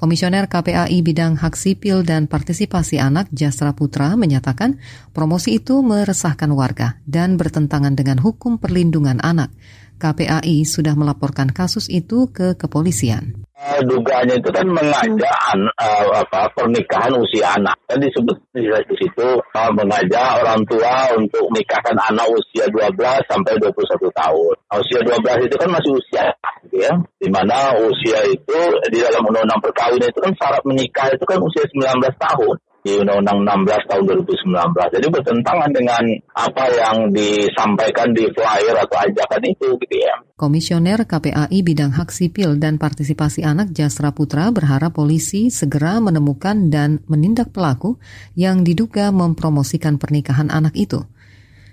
Komisioner 0.00 0.48
KPAI 0.48 1.04
bidang 1.04 1.36
hak 1.36 1.60
sipil 1.60 2.00
dan 2.08 2.24
partisipasi 2.24 2.96
anak 2.96 3.28
Jasra 3.36 3.76
Putra 3.76 4.16
menyatakan 4.16 4.80
promosi 5.12 5.60
itu 5.60 5.84
meresahkan 5.84 6.48
warga 6.56 6.96
dan 7.04 7.36
bertentangan 7.36 7.92
dengan 7.92 8.16
hukum 8.16 8.56
perlindungan 8.56 9.20
anak. 9.20 9.52
KPAI 10.00 10.64
sudah 10.64 10.96
melaporkan 10.96 11.52
kasus 11.52 11.92
itu 11.92 12.32
ke 12.32 12.56
kepolisian. 12.56 13.44
Uh, 13.60 13.84
dugaannya 13.84 14.40
itu 14.40 14.48
kan 14.48 14.64
mengajak 14.64 15.36
uh, 15.76 16.08
apa 16.16 16.48
pernikahan 16.56 17.12
usia 17.20 17.60
anak. 17.60 17.76
Dan 17.84 18.00
disebut 18.00 18.40
di 18.56 18.96
situ 18.96 19.28
uh, 19.36 19.70
mengajak 19.76 20.40
orang 20.40 20.64
tua 20.64 21.12
untuk 21.12 21.44
menikahkan 21.52 21.92
anak 22.08 22.24
usia 22.32 22.64
12 22.72 22.96
sampai 23.28 23.60
21 23.60 24.00
tahun. 24.00 24.54
Usia 24.80 25.00
12 25.04 25.44
itu 25.44 25.56
kan 25.60 25.68
masih 25.68 25.92
usia 25.92 26.24
gitu 26.64 26.76
ya. 26.80 26.92
Di 27.20 27.28
mana 27.28 27.76
usia 27.84 28.24
itu 28.32 28.60
di 28.88 29.04
dalam 29.04 29.28
undang-undang 29.28 29.60
perkawinan 29.60 30.08
itu 30.08 30.24
kan 30.24 30.32
syarat 30.40 30.64
menikah 30.64 31.12
itu 31.12 31.24
kan 31.28 31.36
usia 31.44 31.68
19 31.68 32.00
tahun 32.16 32.56
di 32.80 32.96
Undang-Undang 32.96 33.68
16 33.68 33.90
tahun 33.92 34.02
2019. 34.24 34.94
Jadi 34.96 35.06
bertentangan 35.12 35.70
dengan 35.70 36.04
apa 36.32 36.64
yang 36.72 36.96
disampaikan 37.12 38.08
di 38.16 38.24
flyer 38.32 38.76
atau 38.80 38.96
ajakan 39.04 39.42
itu 39.44 39.68
gitu 39.76 39.96
ya. 40.00 40.14
Komisioner 40.40 41.04
KPAI 41.04 41.60
Bidang 41.60 41.92
Hak 41.92 42.08
Sipil 42.08 42.56
dan 42.56 42.80
Partisipasi 42.80 43.44
Anak 43.44 43.76
Jasra 43.76 44.16
Putra 44.16 44.48
berharap 44.48 44.96
polisi 44.96 45.52
segera 45.52 46.00
menemukan 46.00 46.72
dan 46.72 47.04
menindak 47.04 47.52
pelaku 47.52 48.00
yang 48.32 48.64
diduga 48.64 49.12
mempromosikan 49.12 50.00
pernikahan 50.00 50.48
anak 50.48 50.72
itu. 50.80 51.04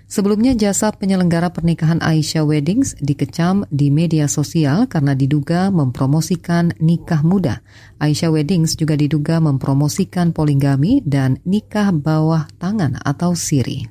Sebelumnya 0.08 0.56
jasa 0.56 0.88
penyelenggara 0.88 1.52
pernikahan 1.52 2.00
Aisyah 2.00 2.48
Weddings 2.48 2.96
dikecam 2.96 3.68
di 3.68 3.92
media 3.92 4.24
sosial 4.24 4.88
karena 4.88 5.12
diduga 5.12 5.68
mempromosikan 5.68 6.72
nikah 6.80 7.20
muda. 7.20 7.60
Aisyah 8.00 8.32
Weddings 8.32 8.72
juga 8.72 8.96
diduga 8.96 9.36
mempromosikan 9.36 10.32
poligami 10.32 11.04
dan 11.04 11.36
nikah 11.44 11.92
bawah 11.92 12.48
tangan 12.56 12.96
atau 13.04 13.36
siri. 13.36 13.84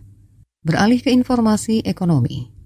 Beralih 0.65 1.05
ke 1.05 1.13
informasi 1.13 1.86
ekonomi. 1.86 2.57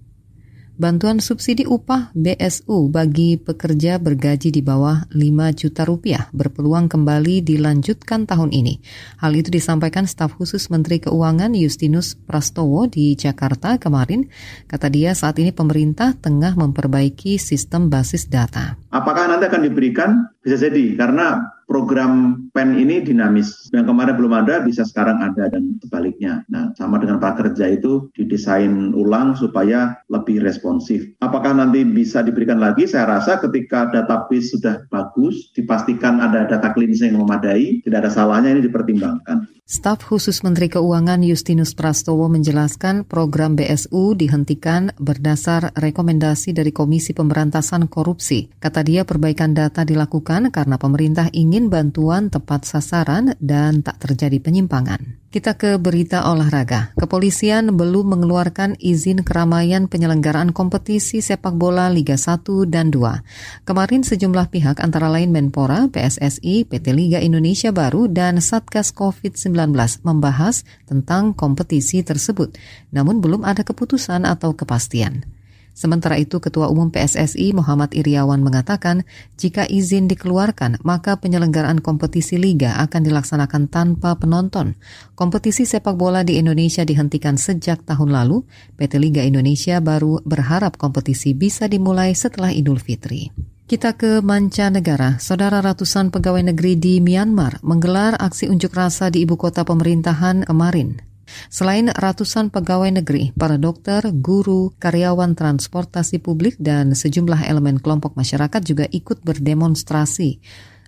Bantuan 0.82 1.22
subsidi 1.22 1.62
upah 1.62 2.10
BSU 2.10 2.90
bagi 2.90 3.38
pekerja 3.38 4.02
bergaji 4.02 4.50
di 4.50 4.66
bawah 4.66 5.06
5 5.14 5.54
juta 5.54 5.86
rupiah 5.86 6.26
berpeluang 6.34 6.90
kembali 6.90 7.38
dilanjutkan 7.46 8.26
tahun 8.26 8.50
ini. 8.50 8.82
Hal 9.22 9.30
itu 9.38 9.54
disampaikan 9.54 10.10
staf 10.10 10.34
khusus 10.34 10.74
Menteri 10.74 10.98
Keuangan 10.98 11.54
Justinus 11.54 12.18
Prastowo 12.18 12.90
di 12.90 13.14
Jakarta 13.14 13.78
kemarin. 13.78 14.26
Kata 14.66 14.90
dia 14.90 15.14
saat 15.14 15.38
ini 15.38 15.54
pemerintah 15.54 16.18
tengah 16.18 16.58
memperbaiki 16.58 17.38
sistem 17.38 17.86
basis 17.86 18.26
data. 18.26 18.74
Apakah 18.90 19.30
nanti 19.30 19.46
akan 19.46 19.62
diberikan? 19.62 20.34
Bisa 20.42 20.66
jadi 20.66 20.98
karena 20.98 21.61
program 21.72 22.44
PEN 22.52 22.76
ini 22.76 23.00
dinamis. 23.00 23.72
Yang 23.72 23.88
kemarin 23.88 24.14
belum 24.20 24.34
ada, 24.44 24.60
bisa 24.60 24.84
sekarang 24.84 25.24
ada 25.24 25.48
dan 25.48 25.80
sebaliknya. 25.80 26.44
Nah, 26.52 26.76
sama 26.76 27.00
dengan 27.00 27.16
prakerja 27.16 27.72
itu 27.72 28.12
didesain 28.12 28.92
ulang 28.92 29.32
supaya 29.32 29.96
lebih 30.12 30.44
responsif. 30.44 31.08
Apakah 31.24 31.56
nanti 31.56 31.80
bisa 31.80 32.20
diberikan 32.20 32.60
lagi? 32.60 32.84
Saya 32.84 33.16
rasa 33.16 33.40
ketika 33.40 33.88
database 33.88 34.52
sudah 34.52 34.84
bagus, 34.92 35.48
dipastikan 35.56 36.20
ada 36.20 36.44
data 36.44 36.76
klinis 36.76 37.00
yang 37.00 37.16
memadai, 37.16 37.80
tidak 37.80 38.04
ada 38.04 38.12
salahnya 38.12 38.52
ini 38.52 38.68
dipertimbangkan. 38.68 39.48
Staf 39.62 40.02
khusus 40.02 40.42
Menteri 40.42 40.66
Keuangan 40.66 41.22
Justinus 41.22 41.78
Prastowo 41.78 42.26
menjelaskan 42.26 43.06
program 43.06 43.54
BSU 43.54 44.18
dihentikan 44.18 44.90
berdasar 44.98 45.70
rekomendasi 45.78 46.50
dari 46.50 46.74
Komisi 46.74 47.14
Pemberantasan 47.14 47.86
Korupsi. 47.86 48.50
Kata 48.58 48.82
dia 48.82 49.06
perbaikan 49.06 49.54
data 49.54 49.86
dilakukan 49.86 50.50
karena 50.50 50.82
pemerintah 50.82 51.30
ingin 51.30 51.70
bantuan 51.70 52.26
tepat 52.26 52.66
sasaran 52.66 53.38
dan 53.38 53.86
tak 53.86 54.02
terjadi 54.02 54.42
penyimpangan. 54.42 55.21
Kita 55.32 55.56
ke 55.56 55.80
berita 55.80 56.28
olahraga. 56.28 56.92
Kepolisian 56.92 57.72
belum 57.72 58.12
mengeluarkan 58.12 58.76
izin 58.76 59.24
keramaian 59.24 59.88
penyelenggaraan 59.88 60.52
kompetisi 60.52 61.24
sepak 61.24 61.56
bola 61.56 61.88
Liga 61.88 62.20
1 62.20 62.44
dan 62.68 62.92
2. 62.92 63.64
Kemarin 63.64 64.04
sejumlah 64.04 64.52
pihak 64.52 64.76
antara 64.84 65.08
lain 65.08 65.32
Menpora, 65.32 65.88
PSSI, 65.88 66.68
PT 66.68 66.92
Liga 66.92 67.16
Indonesia 67.16 67.72
Baru, 67.72 68.12
dan 68.12 68.44
Satgas 68.44 68.92
COVID-19 68.92 69.72
membahas 70.04 70.68
tentang 70.84 71.32
kompetisi 71.32 72.04
tersebut. 72.04 72.52
Namun 72.92 73.24
belum 73.24 73.48
ada 73.48 73.64
keputusan 73.64 74.28
atau 74.28 74.52
kepastian. 74.52 75.31
Sementara 75.72 76.20
itu, 76.20 76.36
Ketua 76.36 76.68
Umum 76.68 76.92
PSSI 76.92 77.56
Muhammad 77.56 77.96
Iriawan 77.96 78.44
mengatakan, 78.44 79.08
jika 79.40 79.64
izin 79.64 80.04
dikeluarkan, 80.06 80.84
maka 80.84 81.16
penyelenggaraan 81.16 81.80
kompetisi 81.80 82.36
liga 82.36 82.76
akan 82.84 83.00
dilaksanakan 83.02 83.72
tanpa 83.72 84.14
penonton. 84.20 84.76
Kompetisi 85.16 85.64
sepak 85.64 85.96
bola 85.96 86.20
di 86.22 86.36
Indonesia 86.36 86.84
dihentikan 86.84 87.40
sejak 87.40 87.88
tahun 87.88 88.12
lalu. 88.12 88.44
PT 88.76 89.00
Liga 89.00 89.24
Indonesia 89.24 89.80
baru 89.80 90.20
berharap 90.22 90.76
kompetisi 90.76 91.32
bisa 91.32 91.66
dimulai 91.66 92.12
setelah 92.12 92.52
Idul 92.52 92.76
Fitri. 92.76 93.32
Kita 93.72 93.96
ke 93.96 94.20
mancanegara. 94.20 95.16
Saudara 95.16 95.64
ratusan 95.64 96.12
pegawai 96.12 96.52
negeri 96.52 96.76
di 96.76 97.00
Myanmar 97.00 97.64
menggelar 97.64 98.20
aksi 98.20 98.52
unjuk 98.52 98.76
rasa 98.76 99.08
di 99.08 99.24
ibu 99.24 99.40
kota 99.40 99.64
pemerintahan 99.64 100.44
kemarin. 100.44 101.11
Selain 101.48 101.88
ratusan 101.90 102.50
pegawai 102.52 103.02
negeri, 103.02 103.30
para 103.34 103.56
dokter, 103.56 104.02
guru, 104.12 104.74
karyawan 104.76 105.34
transportasi 105.38 106.18
publik, 106.20 106.58
dan 106.60 106.92
sejumlah 106.92 107.46
elemen 107.46 107.78
kelompok 107.78 108.14
masyarakat 108.14 108.60
juga 108.62 108.84
ikut 108.90 109.22
berdemonstrasi. 109.24 110.42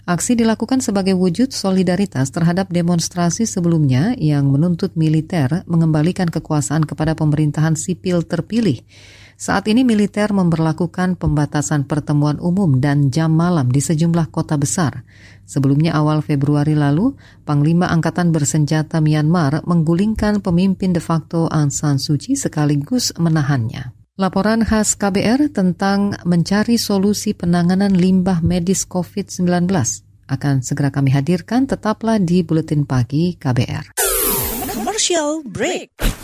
Aksi 0.05 0.37
dilakukan 0.37 0.85
sebagai 0.85 1.17
wujud 1.17 1.49
solidaritas 1.49 2.29
terhadap 2.29 2.69
demonstrasi 2.69 3.49
sebelumnya 3.49 4.13
yang 4.21 4.53
menuntut 4.53 4.93
militer 5.01 5.65
mengembalikan 5.65 6.29
kekuasaan 6.29 6.85
kepada 6.85 7.17
pemerintahan 7.17 7.73
sipil 7.73 8.21
terpilih. 8.21 8.85
Saat 9.35 9.67
ini 9.67 9.83
militer 9.83 10.31
memperlakukan 10.31 11.19
pembatasan 11.19 11.85
pertemuan 11.91 12.39
umum 12.39 12.79
dan 12.79 13.11
jam 13.11 13.35
malam 13.35 13.67
di 13.67 13.83
sejumlah 13.83 14.31
kota 14.31 14.55
besar. 14.55 15.03
Sebelumnya 15.45 15.99
awal 15.99 16.23
Februari 16.23 16.79
lalu, 16.79 17.19
Panglima 17.43 17.91
Angkatan 17.91 18.31
Bersenjata 18.31 19.03
Myanmar 19.03 19.67
menggulingkan 19.67 20.41
pemimpin 20.41 20.95
de 20.95 21.03
facto 21.03 21.51
Aung 21.51 21.75
San 21.75 21.99
Suu 21.99 22.17
Kyi 22.17 22.39
sekaligus 22.39 23.11
menahannya. 23.19 23.93
Laporan 24.15 24.63
khas 24.63 24.95
KBR 24.95 25.51
tentang 25.51 26.15
mencari 26.23 26.79
solusi 26.79 27.35
penanganan 27.35 27.91
limbah 27.91 28.47
medis 28.47 28.87
COVID-19 28.87 29.67
akan 30.31 30.65
segera 30.65 30.89
kami 30.89 31.13
hadirkan 31.13 31.69
tetaplah 31.69 32.17
di 32.23 32.41
Buletin 32.47 32.89
Pagi 32.89 33.37
KBR. 33.37 33.99
Commercial 34.73 35.45
break. 35.45 36.24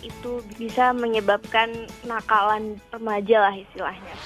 itu 0.00 0.40
bisa 0.56 0.96
menyebabkan 0.96 1.68
nakalan 2.08 2.80
remaja 2.88 3.50
lah 3.50 3.54
istilahnya. 3.54 4.16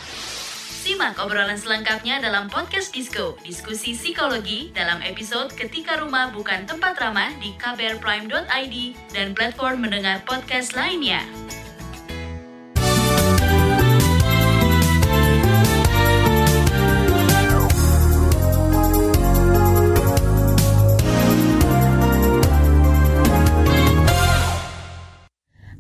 Simak 0.79 1.19
obrolan 1.21 1.59
selengkapnya 1.59 2.23
dalam 2.23 2.47
podcast 2.47 2.95
Disko, 2.95 3.37
diskusi 3.43 3.93
psikologi 3.93 4.71
dalam 4.73 5.03
episode 5.03 5.51
Ketika 5.53 5.99
Rumah 5.99 6.31
Bukan 6.31 6.71
Tempat 6.71 6.97
Ramah 7.03 7.35
di 7.43 7.53
kbrprime.id 7.59 8.77
dan 9.13 9.35
platform 9.37 9.85
mendengar 9.85 10.23
podcast 10.25 10.79
lainnya. 10.79 11.21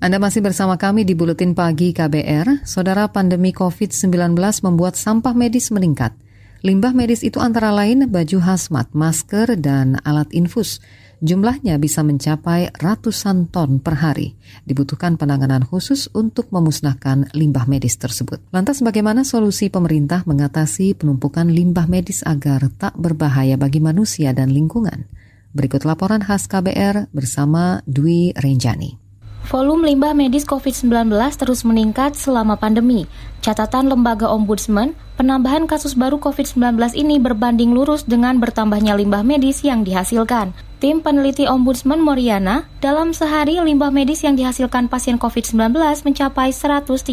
Anda 0.09 0.25
masih 0.25 0.41
bersama 0.41 0.81
kami 0.81 1.05
di 1.05 1.13
Buletin 1.13 1.53
Pagi 1.53 1.93
KBR. 1.93 2.65
Saudara 2.65 3.13
pandemi 3.13 3.53
COVID-19 3.53 4.41
membuat 4.65 4.97
sampah 4.97 5.37
medis 5.37 5.69
meningkat. 5.69 6.17
Limbah 6.65 6.97
medis 6.97 7.21
itu 7.21 7.37
antara 7.45 7.69
lain 7.77 8.09
baju 8.09 8.41
hazmat, 8.41 8.89
masker, 8.97 9.61
dan 9.61 10.01
alat 10.09 10.33
infus. 10.33 10.81
Jumlahnya 11.21 11.77
bisa 11.77 12.01
mencapai 12.01 12.73
ratusan 12.73 13.53
ton 13.53 13.85
per 13.85 14.01
hari. 14.01 14.33
Dibutuhkan 14.65 15.21
penanganan 15.21 15.61
khusus 15.69 16.09
untuk 16.17 16.49
memusnahkan 16.57 17.29
limbah 17.37 17.69
medis 17.69 18.01
tersebut. 18.01 18.41
Lantas 18.49 18.81
bagaimana 18.81 19.29
solusi 19.29 19.69
pemerintah 19.69 20.25
mengatasi 20.25 20.97
penumpukan 20.97 21.53
limbah 21.53 21.85
medis 21.85 22.25
agar 22.25 22.73
tak 22.81 22.97
berbahaya 22.97 23.61
bagi 23.61 23.85
manusia 23.85 24.33
dan 24.33 24.57
lingkungan? 24.57 25.05
Berikut 25.53 25.85
laporan 25.85 26.25
khas 26.25 26.49
KBR 26.49 27.13
bersama 27.13 27.85
Dwi 27.85 28.33
Renjani. 28.33 29.08
Volume 29.49 29.89
limbah 29.89 30.13
medis 30.13 30.45
COVID-19 30.45 31.09
terus 31.41 31.65
meningkat 31.65 32.13
selama 32.13 32.61
pandemi. 32.61 33.09
Catatan 33.41 33.89
Lembaga 33.89 34.29
Ombudsman, 34.29 34.93
penambahan 35.17 35.65
kasus 35.65 35.97
baru 35.97 36.21
COVID-19 36.21 36.77
ini 36.93 37.17
berbanding 37.17 37.73
lurus 37.73 38.05
dengan 38.05 38.45
bertambahnya 38.45 38.93
limbah 39.01 39.25
medis 39.25 39.65
yang 39.65 39.89
dihasilkan. 39.89 40.53
Tim 40.85 41.01
peneliti 41.01 41.49
Ombudsman 41.49 41.97
Moriana, 41.97 42.69
dalam 42.85 43.17
sehari 43.17 43.57
limbah 43.57 43.89
medis 43.89 44.21
yang 44.21 44.37
dihasilkan 44.37 44.93
pasien 44.93 45.17
COVID-19 45.17 45.73
mencapai 46.05 46.53
138 46.53 47.09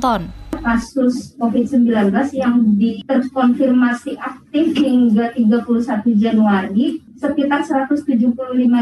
ton 0.00 0.32
kasus 0.58 1.38
COVID-19 1.38 2.10
yang 2.34 2.58
terkonfirmasi 3.06 4.18
aktif 4.18 4.74
hingga 4.74 5.30
31 5.38 6.18
Januari 6.18 6.98
sekitar 7.18 7.66
175 7.66 8.06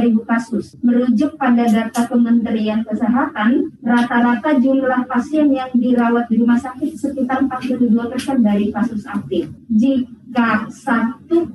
ribu 0.04 0.20
kasus. 0.28 0.76
Merujuk 0.84 1.40
pada 1.40 1.64
data 1.64 2.04
Kementerian 2.04 2.84
Kesehatan, 2.84 3.72
rata-rata 3.80 4.60
jumlah 4.60 5.08
pasien 5.08 5.48
yang 5.50 5.72
dirawat 5.72 6.28
di 6.28 6.44
rumah 6.44 6.60
sakit 6.60 6.94
sekitar 6.94 7.48
42 7.48 8.12
persen 8.12 8.44
dari 8.44 8.68
kasus 8.68 9.08
aktif. 9.08 9.48
Jika 9.72 10.06
1,88 10.36 11.48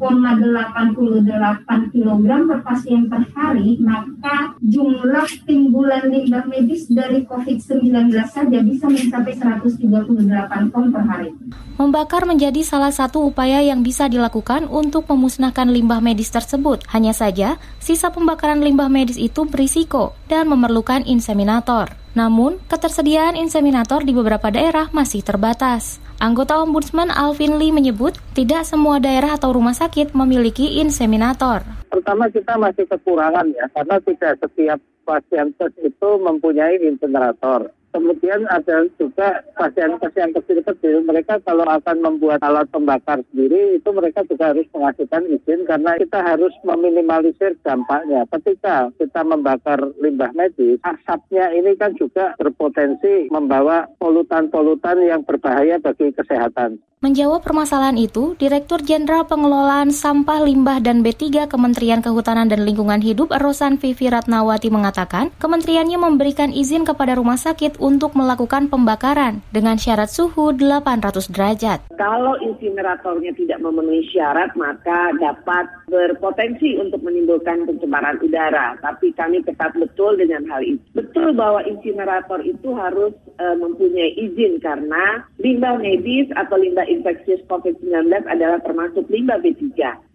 kg 1.94 2.26
per 2.50 2.60
pasien 2.66 3.06
per 3.06 3.22
hari, 3.38 3.78
maka 3.78 4.58
jumlah 4.66 5.30
timbulan 5.46 6.10
limbah 6.10 6.50
medis 6.50 6.90
dari 6.90 7.22
COVID-19 7.30 8.10
saja 8.26 8.58
bisa 8.66 8.90
mencapai 8.90 9.38
138 9.38 10.74
ton 10.74 10.86
per 10.90 11.04
hari. 11.06 11.30
Membakar 11.78 12.26
menjadi 12.26 12.66
salah 12.66 12.90
satu 12.94 13.30
upaya 13.30 13.62
yang 13.62 13.86
bisa 13.86 14.10
dilakukan 14.10 14.66
untuk 14.66 15.06
memusnahkan 15.06 15.70
limbah 15.70 16.02
medis 16.02 16.34
tersebut. 16.34 16.82
Hanya 16.90 17.14
saja, 17.14 17.62
sisa 17.78 18.10
pembakaran 18.10 18.66
limbah 18.66 18.90
medis 18.90 19.18
itu 19.22 19.46
berisiko 19.46 20.18
dan 20.26 20.50
memerlukan 20.50 21.06
inseminator. 21.06 22.02
Namun, 22.12 22.60
ketersediaan 22.68 23.40
inseminator 23.40 24.04
di 24.04 24.12
beberapa 24.12 24.52
daerah 24.52 24.92
masih 24.92 25.24
terbatas. 25.24 26.04
Anggota 26.22 26.60
Ombudsman 26.62 27.10
Alvin 27.10 27.58
Lee 27.58 27.74
menyebut 27.74 28.20
tidak 28.38 28.68
semua 28.68 29.02
daerah 29.02 29.40
atau 29.40 29.56
rumah 29.56 29.74
sakit 29.74 30.14
memiliki 30.14 30.78
inseminator. 30.84 31.64
Pertama 31.90 32.30
kita 32.30 32.60
masih 32.60 32.86
kekurangan 32.86 33.48
ya, 33.56 33.66
karena 33.74 33.98
tidak 34.06 34.34
setiap 34.44 34.80
pasien 35.08 35.50
itu 35.82 36.10
mempunyai 36.22 36.78
inseminator. 36.84 37.74
Kemudian 37.92 38.48
ada 38.48 38.88
juga 38.96 39.44
pasien-pasien 39.60 40.32
kecil-kecil, 40.32 41.04
mereka 41.04 41.44
kalau 41.44 41.68
akan 41.68 41.98
membuat 42.00 42.40
alat 42.40 42.64
pembakar 42.72 43.20
sendiri, 43.32 43.76
itu 43.76 43.90
mereka 43.92 44.24
juga 44.32 44.56
harus 44.56 44.64
mengajukan 44.72 45.28
izin 45.28 45.68
karena 45.68 46.00
kita 46.00 46.20
harus 46.24 46.56
meminimalisir 46.64 47.60
dampaknya. 47.68 48.24
Ketika 48.32 48.96
kita 48.96 49.22
membakar 49.28 49.80
limbah 50.00 50.32
medis, 50.32 50.80
asapnya 50.88 51.52
ini 51.52 51.76
kan 51.76 51.92
juga 52.00 52.32
berpotensi 52.40 53.28
membawa 53.28 53.92
polutan-polutan 54.00 55.04
yang 55.04 55.28
berbahaya 55.28 55.76
bagi 55.76 56.16
kesehatan. 56.16 56.80
Menjawab 57.02 57.42
permasalahan 57.42 57.98
itu, 57.98 58.38
Direktur 58.38 58.78
Jenderal 58.86 59.26
Pengelolaan 59.26 59.90
Sampah 59.90 60.38
Limbah 60.46 60.86
dan 60.86 61.02
B3 61.02 61.50
Kementerian 61.50 61.98
Kehutanan 61.98 62.46
dan 62.46 62.62
Lingkungan 62.62 63.02
Hidup 63.02 63.34
Rosan 63.42 63.82
Vivi 63.82 64.06
Ratnawati 64.06 64.70
mengatakan, 64.70 65.34
kementeriannya 65.42 65.98
memberikan 65.98 66.54
izin 66.54 66.86
kepada 66.86 67.18
rumah 67.18 67.42
sakit 67.42 67.82
untuk 67.82 68.14
melakukan 68.14 68.70
pembakaran 68.70 69.42
dengan 69.50 69.82
syarat 69.82 70.14
suhu 70.14 70.54
800 70.54 71.26
derajat. 71.34 71.90
Kalau 71.98 72.38
insineratornya 72.38 73.34
tidak 73.34 73.58
memenuhi 73.66 74.06
syarat, 74.14 74.54
maka 74.54 75.10
dapat 75.18 75.74
berpotensi 75.90 76.78
untuk 76.78 77.02
menimbulkan 77.02 77.66
pencemaran 77.66 78.22
udara. 78.22 78.78
Tapi 78.78 79.10
kami 79.18 79.42
ketat 79.42 79.74
betul 79.74 80.22
dengan 80.22 80.46
hal 80.54 80.62
itu. 80.62 80.86
Betul 80.94 81.34
bahwa 81.34 81.66
insinerator 81.66 82.46
itu 82.46 82.78
harus 82.78 83.10
e, 83.42 83.44
mempunyai 83.58 84.14
izin 84.14 84.62
karena 84.62 85.26
limbah 85.42 85.82
medis 85.82 86.30
atau 86.38 86.62
limbah 86.62 86.86
infeksius 86.86 87.42
COVID-19 87.50 88.30
adalah 88.30 88.62
termasuk 88.62 89.10
limbah 89.10 89.42
B3. 89.42 89.66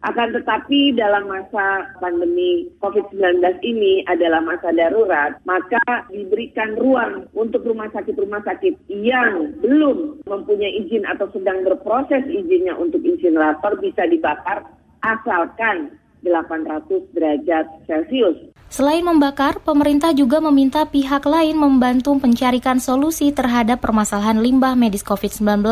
Akan 0.07 0.31
tetapi 0.31 0.95
dalam 0.95 1.27
masa 1.27 1.91
pandemi 1.99 2.71
COVID-19 2.79 3.43
ini 3.67 4.07
adalah 4.07 4.39
masa 4.39 4.71
darurat, 4.71 5.35
maka 5.43 6.07
diberikan 6.15 6.79
ruang 6.79 7.27
untuk 7.35 7.67
rumah 7.67 7.91
sakit-rumah 7.91 8.47
sakit 8.47 8.79
yang 8.87 9.59
belum 9.59 10.23
mempunyai 10.31 10.87
izin 10.87 11.03
atau 11.11 11.27
sedang 11.35 11.67
berproses 11.67 12.23
izinnya 12.31 12.79
untuk 12.79 13.03
insinerator 13.03 13.75
bisa 13.83 14.07
dibakar 14.07 14.63
asalkan 15.03 15.99
800 16.25 17.13
derajat 17.13 17.67
Celcius. 17.85 18.53
Selain 18.67 19.03
membakar, 19.05 19.63
pemerintah 19.63 20.11
juga 20.11 20.43
meminta 20.43 20.83
pihak 20.85 21.23
lain 21.23 21.55
membantu 21.55 22.19
mencarikan 22.19 22.83
solusi 22.83 23.31
terhadap 23.31 23.79
permasalahan 23.79 24.43
limbah 24.43 24.75
medis 24.75 25.07
COVID-19 25.07 25.63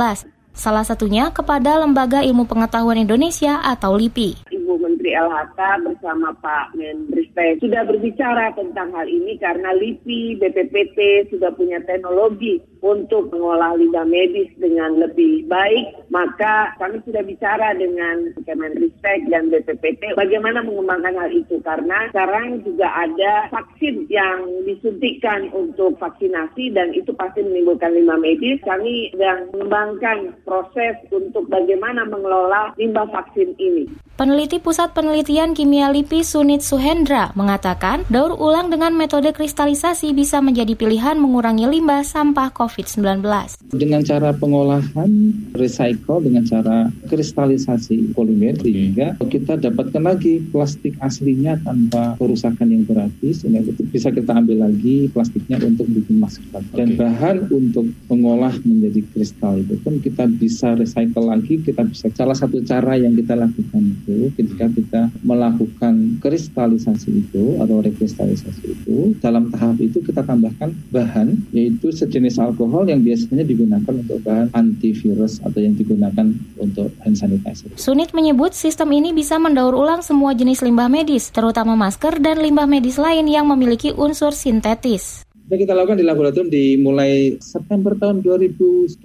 salah 0.55 0.87
satunya 0.87 1.35
kepada 1.35 1.83
Lembaga 1.83 2.23
Ilmu 2.23 2.47
Pengetahuan 2.47 3.03
Indonesia 3.03 3.59
atau 3.61 3.99
LIPI. 3.99 4.54
Ibu 4.65 4.81
Menteri 4.81 5.13
LHK 5.13 5.61
bersama 5.85 6.33
Pak 6.41 6.73
Menristek 6.73 7.61
sudah 7.61 7.85
berbicara 7.85 8.57
tentang 8.57 8.97
hal 8.97 9.05
ini 9.05 9.37
karena 9.37 9.77
LIPI, 9.77 10.41
BPPT 10.41 11.29
sudah 11.29 11.53
punya 11.53 11.85
teknologi 11.85 12.65
untuk 12.81 13.29
mengolah 13.29 13.77
limbah 13.77 14.09
medis 14.09 14.49
dengan 14.57 15.01
lebih 15.01 15.45
baik, 15.49 16.09
maka 16.09 16.73
kami 16.81 17.01
sudah 17.05 17.21
bicara 17.25 17.77
dengan 17.77 18.33
Kemenristek 18.45 19.29
dan 19.29 19.53
BPPT 19.53 20.17
bagaimana 20.17 20.65
mengembangkan 20.65 21.17
hal 21.17 21.31
itu 21.33 21.61
karena 21.65 22.09
sekarang 22.13 22.65
juga 22.65 22.89
ada 22.93 23.53
vaksin 23.53 24.09
yang 24.09 24.49
disuntikan 24.65 25.49
untuk 25.53 25.97
vaksinasi 26.01 26.73
dan 26.77 26.93
itu 26.93 27.13
pasti 27.17 27.45
menimbulkan 27.45 27.93
limbah 27.93 28.21
medis. 28.21 28.61
Kami 28.65 29.13
sedang 29.13 29.49
mengembangkan 29.53 30.37
proses 30.45 30.97
untuk 31.09 31.49
bagaimana 31.49 32.05
mengelola 32.09 32.77
limbah 32.77 33.09
vaksin 33.09 33.57
ini. 33.57 33.89
Peneliti 34.15 34.54
Pusat 34.63 34.85
Pusat 34.85 35.01
Penelitian 35.01 35.51
Kimia 35.57 35.89
LIPI 35.89 36.21
Sunit 36.21 36.61
Suhendra 36.61 37.33
mengatakan 37.33 38.05
daur 38.13 38.37
ulang 38.37 38.69
dengan 38.69 38.93
metode 38.93 39.33
kristalisasi 39.33 40.13
bisa 40.13 40.45
menjadi 40.45 40.77
pilihan 40.77 41.17
mengurangi 41.17 41.65
limbah 41.65 42.05
sampah 42.05 42.53
COVID-19. 42.53 43.25
Dengan 43.73 44.05
cara 44.05 44.37
pengolahan 44.37 45.09
recycle 45.57 46.21
dengan 46.21 46.45
cara 46.45 46.93
kristalisasi 47.09 48.13
polimer 48.13 48.61
sehingga 48.61 49.17
kita 49.25 49.57
dapatkan 49.57 50.05
lagi 50.05 50.45
plastik 50.53 51.01
aslinya 51.01 51.57
tanpa 51.65 52.21
kerusakan 52.21 52.69
yang 52.69 52.85
berarti 52.85 53.33
sehingga 53.33 53.65
bisa 53.89 54.13
kita 54.13 54.37
ambil 54.37 54.69
lagi 54.69 55.09
plastiknya 55.17 55.65
untuk 55.65 55.89
bikin 55.89 56.21
masker. 56.21 56.61
Dan 56.77 57.01
bahan 57.01 57.49
untuk 57.49 57.89
mengolah 58.13 58.53
menjadi 58.69 59.01
kristal 59.17 59.65
itu 59.65 59.81
pun 59.81 59.97
kita 60.05 60.29
bisa 60.29 60.77
recycle 60.77 61.25
lagi, 61.25 61.57
kita 61.65 61.89
bisa 61.89 62.13
salah 62.13 62.37
satu 62.37 62.61
cara 62.69 63.01
yang 63.01 63.17
kita 63.17 63.33
lakukan 63.33 63.97
itu 64.05 64.29
ketika 64.45 64.67
kita 64.71 65.03
melakukan 65.25 66.21
kristalisasi 66.21 67.25
itu 67.25 67.57
atau 67.59 67.81
rekristalisasi 67.81 68.65
itu 68.77 69.17
dalam 69.19 69.49
tahap 69.49 69.81
itu 69.81 70.05
kita 70.05 70.21
tambahkan 70.21 70.77
bahan 70.93 71.41
yaitu 71.57 71.89
sejenis 71.89 72.37
alkohol 72.37 72.85
yang 72.85 73.01
biasanya 73.01 73.43
digunakan 73.43 73.89
untuk 73.89 74.21
bahan 74.21 74.53
antivirus 74.53 75.41
atau 75.41 75.59
yang 75.59 75.75
digunakan 75.75 76.31
untuk 76.61 76.93
hand 77.01 77.17
sanitizer. 77.17 77.73
Sunit 77.81 78.13
menyebut 78.13 78.53
sistem 78.53 78.93
ini 78.93 79.17
bisa 79.17 79.41
mendaur 79.41 79.73
ulang 79.73 80.05
semua 80.05 80.37
jenis 80.37 80.61
limbah 80.61 80.93
medis, 80.93 81.33
terutama 81.33 81.75
masker 81.75 82.21
dan 82.21 82.39
limbah 82.45 82.69
medis 82.69 83.01
lain 83.01 83.25
yang 83.27 83.49
memiliki 83.49 83.91
unsur 83.97 84.37
sintetis. 84.37 85.25
Yang 85.45 85.69
kita 85.69 85.77
lakukan 85.77 86.01
di 86.01 86.07
laboratorium 86.09 86.49
dimulai 86.49 87.37
September 87.37 87.93
tahun 87.93 88.25
2020. 88.25 88.97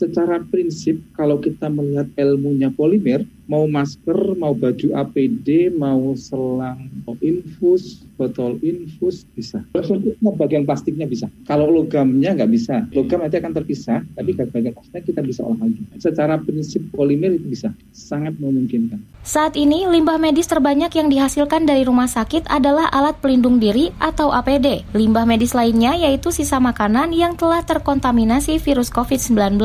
Secara 0.00 0.40
prinsip 0.48 0.96
kalau 1.12 1.36
kita 1.36 1.68
melihat 1.68 2.08
ilmunya 2.16 2.72
polimer, 2.72 3.28
mau 3.50 3.66
masker, 3.66 4.38
mau 4.38 4.54
baju 4.54 4.88
APD, 4.94 5.72
mau 5.74 6.14
selang, 6.14 6.86
mau 7.02 7.18
infus, 7.18 8.06
botol 8.14 8.58
infus 8.62 9.26
bisa. 9.34 9.64
Bentuknya 9.74 10.30
bagian 10.38 10.62
plastiknya 10.62 11.06
bisa. 11.10 11.26
Kalau 11.46 11.68
logamnya 11.68 12.34
nggak 12.38 12.50
bisa. 12.50 12.86
Logam 12.94 13.26
nanti 13.26 13.38
akan 13.42 13.52
terpisah, 13.52 14.00
tapi 14.14 14.30
bagian 14.36 14.74
plastiknya 14.74 15.02
kita 15.02 15.20
bisa 15.26 15.40
olah 15.42 15.66
lagi. 15.66 15.82
Secara 15.98 16.38
prinsip 16.38 16.82
polimer 16.94 17.34
itu 17.34 17.46
bisa, 17.50 17.68
sangat 17.90 18.38
memungkinkan. 18.38 19.02
Saat 19.26 19.58
ini, 19.58 19.86
limbah 19.86 20.18
medis 20.18 20.46
terbanyak 20.46 20.90
yang 20.94 21.08
dihasilkan 21.10 21.66
dari 21.66 21.82
rumah 21.86 22.10
sakit 22.10 22.46
adalah 22.50 22.90
alat 22.90 23.18
pelindung 23.18 23.58
diri 23.58 23.90
atau 23.98 24.30
APD. 24.30 24.86
Limbah 24.94 25.26
medis 25.26 25.54
lainnya 25.54 25.94
yaitu 25.98 26.30
sisa 26.30 26.58
makanan 26.62 27.14
yang 27.14 27.34
telah 27.34 27.62
terkontaminasi 27.62 28.58
virus 28.58 28.90
COVID-19. 28.90 29.58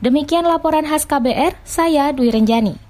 Demikian 0.00 0.48
laporan 0.48 0.88
khas 0.88 1.04
KBR, 1.04 1.60
saya 1.60 2.08
Dwi 2.16 2.32
Renjani. 2.32 2.89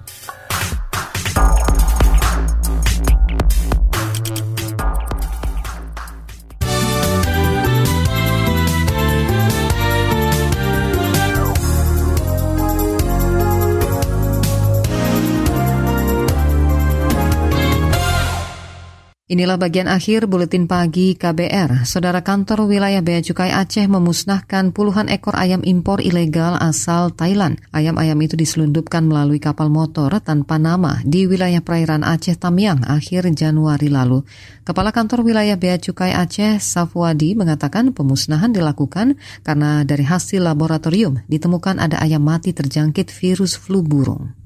Inilah 19.31 19.55
bagian 19.55 19.87
akhir 19.87 20.27
buletin 20.27 20.67
pagi 20.67 21.15
KBR. 21.15 21.87
Saudara 21.87 22.19
kantor 22.19 22.67
wilayah 22.67 22.99
Bea 22.99 23.23
Cukai 23.23 23.47
Aceh 23.47 23.87
memusnahkan 23.87 24.75
puluhan 24.75 25.07
ekor 25.07 25.39
ayam 25.39 25.63
impor 25.63 26.03
ilegal 26.03 26.59
asal 26.59 27.15
Thailand. 27.15 27.55
Ayam-ayam 27.71 28.19
itu 28.19 28.35
diselundupkan 28.35 29.07
melalui 29.07 29.39
kapal 29.39 29.71
motor 29.71 30.19
tanpa 30.19 30.59
nama 30.59 30.99
di 31.07 31.31
wilayah 31.31 31.63
perairan 31.63 32.03
Aceh 32.03 32.35
Tamiang 32.35 32.83
akhir 32.83 33.31
Januari 33.31 33.87
lalu. 33.87 34.27
Kepala 34.67 34.91
kantor 34.91 35.23
wilayah 35.23 35.55
Bea 35.55 35.79
Cukai 35.79 36.11
Aceh 36.11 36.59
Safwadi 36.59 37.31
mengatakan 37.31 37.95
pemusnahan 37.95 38.51
dilakukan 38.51 39.15
karena 39.47 39.87
dari 39.87 40.03
hasil 40.03 40.43
laboratorium 40.43 41.23
ditemukan 41.31 41.79
ada 41.79 42.03
ayam 42.03 42.19
mati 42.19 42.51
terjangkit 42.51 43.07
virus 43.07 43.55
flu 43.55 43.79
burung 43.79 44.40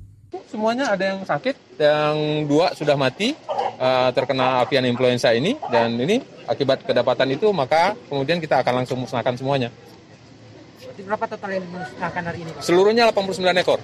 semuanya 0.50 0.94
ada 0.94 1.04
yang 1.14 1.20
sakit, 1.26 1.56
yang 1.80 2.46
dua 2.48 2.72
sudah 2.78 2.96
mati 2.96 3.36
uh, 3.80 4.10
terkena 4.16 4.64
avian 4.64 4.86
influenza 4.88 5.32
ini 5.36 5.58
dan 5.70 5.96
ini 6.00 6.22
akibat 6.48 6.86
kedapatan 6.86 7.34
itu 7.34 7.50
maka 7.52 7.98
kemudian 8.08 8.40
kita 8.40 8.62
akan 8.62 8.84
langsung 8.84 9.02
musnahkan 9.02 9.36
semuanya. 9.36 9.70
berapa 10.96 11.28
total 11.28 11.60
yang 11.60 11.64
dimusnahkan 11.68 12.24
hari 12.24 12.40
ini? 12.48 12.52
Pak? 12.56 12.62
Seluruhnya 12.64 13.04
89 13.12 13.62
ekor. 13.62 13.80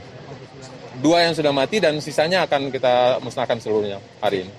Dua 1.03 1.27
yang 1.27 1.35
sudah 1.35 1.51
mati 1.51 1.83
dan 1.83 1.99
sisanya 1.99 2.47
akan 2.47 2.71
kita 2.71 3.19
musnahkan 3.19 3.59
seluruhnya 3.59 3.99
hari 4.23 4.47
ini. 4.47 4.53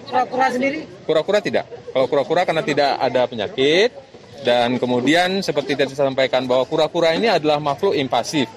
kura-kura 0.00 0.48
sendiri? 0.48 0.88
Kura-kura 1.04 1.38
tidak. 1.44 1.68
Kalau 1.92 2.06
kura-kura 2.08 2.48
karena 2.48 2.64
tidak 2.64 2.96
ada 2.96 3.28
penyakit 3.28 3.90
dan 4.46 4.80
kemudian 4.80 5.42
seperti 5.42 5.74
tadi 5.74 5.92
saya 5.92 6.08
sampaikan 6.08 6.46
bahwa 6.46 6.64
kura-kura 6.64 7.12
ini 7.12 7.28
adalah 7.28 7.58
makhluk 7.58 7.92
invasif. 7.98 8.48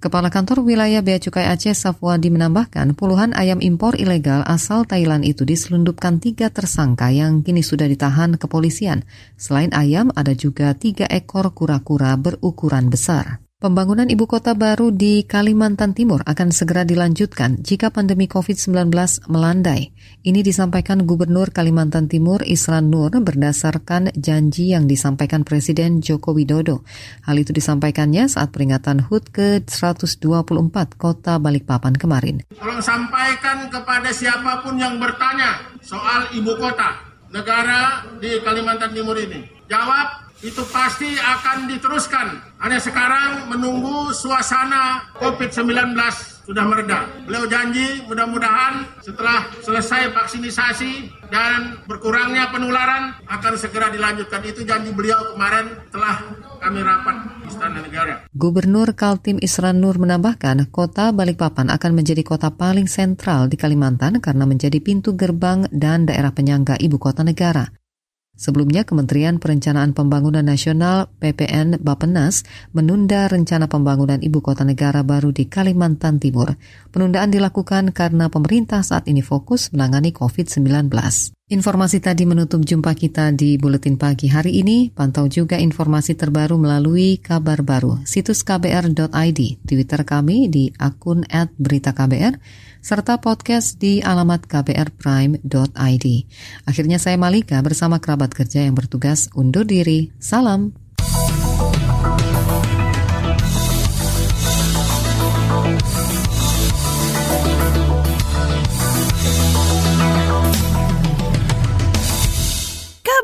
Kepala 0.00 0.32
Kantor 0.32 0.64
Wilayah 0.64 1.04
Bea 1.04 1.20
Cukai 1.20 1.44
Aceh 1.44 1.76
Safwadi 1.76 2.32
menambahkan 2.32 2.96
puluhan 2.96 3.36
ayam 3.36 3.60
impor 3.60 4.00
ilegal 4.00 4.40
asal 4.48 4.88
Thailand 4.88 5.28
itu 5.28 5.44
diselundupkan 5.44 6.16
tiga 6.16 6.48
tersangka 6.48 7.12
yang 7.12 7.44
kini 7.44 7.60
sudah 7.60 7.84
ditahan 7.84 8.40
kepolisian. 8.40 9.04
Selain 9.36 9.68
ayam, 9.76 10.08
ada 10.16 10.32
juga 10.32 10.72
tiga 10.72 11.04
ekor 11.04 11.52
kura-kura 11.52 12.16
berukuran 12.16 12.88
besar. 12.88 13.44
Pembangunan 13.60 14.08
ibu 14.08 14.24
kota 14.24 14.56
baru 14.56 14.88
di 14.88 15.28
Kalimantan 15.28 15.92
Timur 15.92 16.24
akan 16.24 16.48
segera 16.48 16.80
dilanjutkan 16.88 17.60
jika 17.60 17.92
pandemi 17.92 18.24
COVID-19 18.24 18.88
melandai. 19.28 19.92
Ini 20.20 20.44
disampaikan 20.44 21.08
Gubernur 21.08 21.48
Kalimantan 21.48 22.04
Timur 22.04 22.44
Isran 22.44 22.92
Nur 22.92 23.08
berdasarkan 23.08 24.12
janji 24.12 24.76
yang 24.76 24.84
disampaikan 24.84 25.48
Presiden 25.48 26.04
Joko 26.04 26.36
Widodo. 26.36 26.84
Hal 27.24 27.40
itu 27.40 27.56
disampaikannya 27.56 28.28
saat 28.28 28.52
peringatan 28.52 29.08
HUT 29.08 29.32
ke-124 29.32 30.76
Kota 31.00 31.40
Balikpapan 31.40 31.96
kemarin. 31.96 32.44
Tolong 32.52 32.84
sampaikan 32.84 33.72
kepada 33.72 34.12
siapa 34.12 34.60
pun 34.60 34.76
yang 34.76 35.00
bertanya 35.00 35.56
soal 35.80 36.28
ibu 36.36 36.52
kota 36.60 37.00
negara 37.32 38.04
di 38.20 38.44
Kalimantan 38.44 38.92
Timur 38.92 39.16
ini. 39.16 39.40
Jawab 39.72 40.36
itu 40.44 40.60
pasti 40.68 41.16
akan 41.16 41.64
diteruskan. 41.64 42.60
Hanya 42.60 42.76
sekarang 42.76 43.48
menunggu 43.48 44.12
suasana 44.12 45.00
COVID-19 45.16 45.96
sudah 46.50 46.66
mereda. 46.66 47.06
Beliau 47.30 47.46
janji 47.46 48.02
mudah-mudahan 48.10 48.82
setelah 48.98 49.46
selesai 49.62 50.10
vaksinisasi 50.10 51.22
dan 51.30 51.78
berkurangnya 51.86 52.50
penularan 52.50 53.14
akan 53.30 53.54
segera 53.54 53.86
dilanjutkan. 53.94 54.42
Itu 54.42 54.66
janji 54.66 54.90
beliau 54.90 55.30
kemarin 55.30 55.70
telah 55.94 56.26
kami 56.58 56.82
rapat 56.82 57.16
Istana 57.46 57.78
Negara. 57.86 58.26
Gubernur 58.34 58.90
Kaltim 58.98 59.38
Isran 59.38 59.78
Nur 59.78 60.02
menambahkan, 60.02 60.66
kota 60.74 61.14
Balikpapan 61.14 61.70
akan 61.70 61.92
menjadi 61.94 62.26
kota 62.26 62.50
paling 62.50 62.90
sentral 62.90 63.46
di 63.46 63.54
Kalimantan 63.54 64.18
karena 64.18 64.42
menjadi 64.42 64.82
pintu 64.82 65.14
gerbang 65.14 65.70
dan 65.70 66.10
daerah 66.10 66.34
penyangga 66.34 66.74
ibu 66.82 66.98
kota 66.98 67.22
negara. 67.22 67.79
Sebelumnya, 68.40 68.88
Kementerian 68.88 69.36
Perencanaan 69.36 69.92
Pembangunan 69.92 70.40
Nasional 70.40 71.12
PPN 71.20 71.76
Bapenas 71.84 72.48
menunda 72.72 73.28
rencana 73.28 73.68
pembangunan 73.68 74.16
ibu 74.24 74.40
kota 74.40 74.64
negara 74.64 75.04
baru 75.04 75.28
di 75.28 75.44
Kalimantan 75.44 76.16
Timur. 76.16 76.56
Penundaan 76.88 77.28
dilakukan 77.28 77.92
karena 77.92 78.32
pemerintah 78.32 78.80
saat 78.80 79.04
ini 79.12 79.20
fokus 79.20 79.68
menangani 79.76 80.16
COVID-19. 80.16 80.88
Informasi 81.50 81.98
tadi 81.98 82.30
menutup 82.30 82.62
jumpa 82.62 82.94
kita 82.94 83.34
di 83.34 83.58
Buletin 83.58 83.98
Pagi 83.98 84.30
hari 84.30 84.62
ini. 84.62 84.86
Pantau 84.94 85.26
juga 85.26 85.58
informasi 85.58 86.14
terbaru 86.14 86.54
melalui 86.54 87.18
kabar 87.18 87.66
baru, 87.66 87.98
situs 88.06 88.46
kbr.id, 88.46 89.40
Twitter 89.66 90.00
kami 90.06 90.46
di 90.46 90.70
akun 90.78 91.26
@beritaKBR, 91.58 92.38
serta 92.78 93.18
podcast 93.18 93.82
di 93.82 93.98
alamat 93.98 94.46
kbrprime.id. 94.46 96.06
Akhirnya 96.70 97.02
saya 97.02 97.18
Malika 97.18 97.58
bersama 97.66 97.98
kerabat 97.98 98.30
kerja 98.30 98.62
yang 98.62 98.78
bertugas 98.78 99.26
undur 99.34 99.66
diri. 99.66 100.14
Salam. 100.22 100.79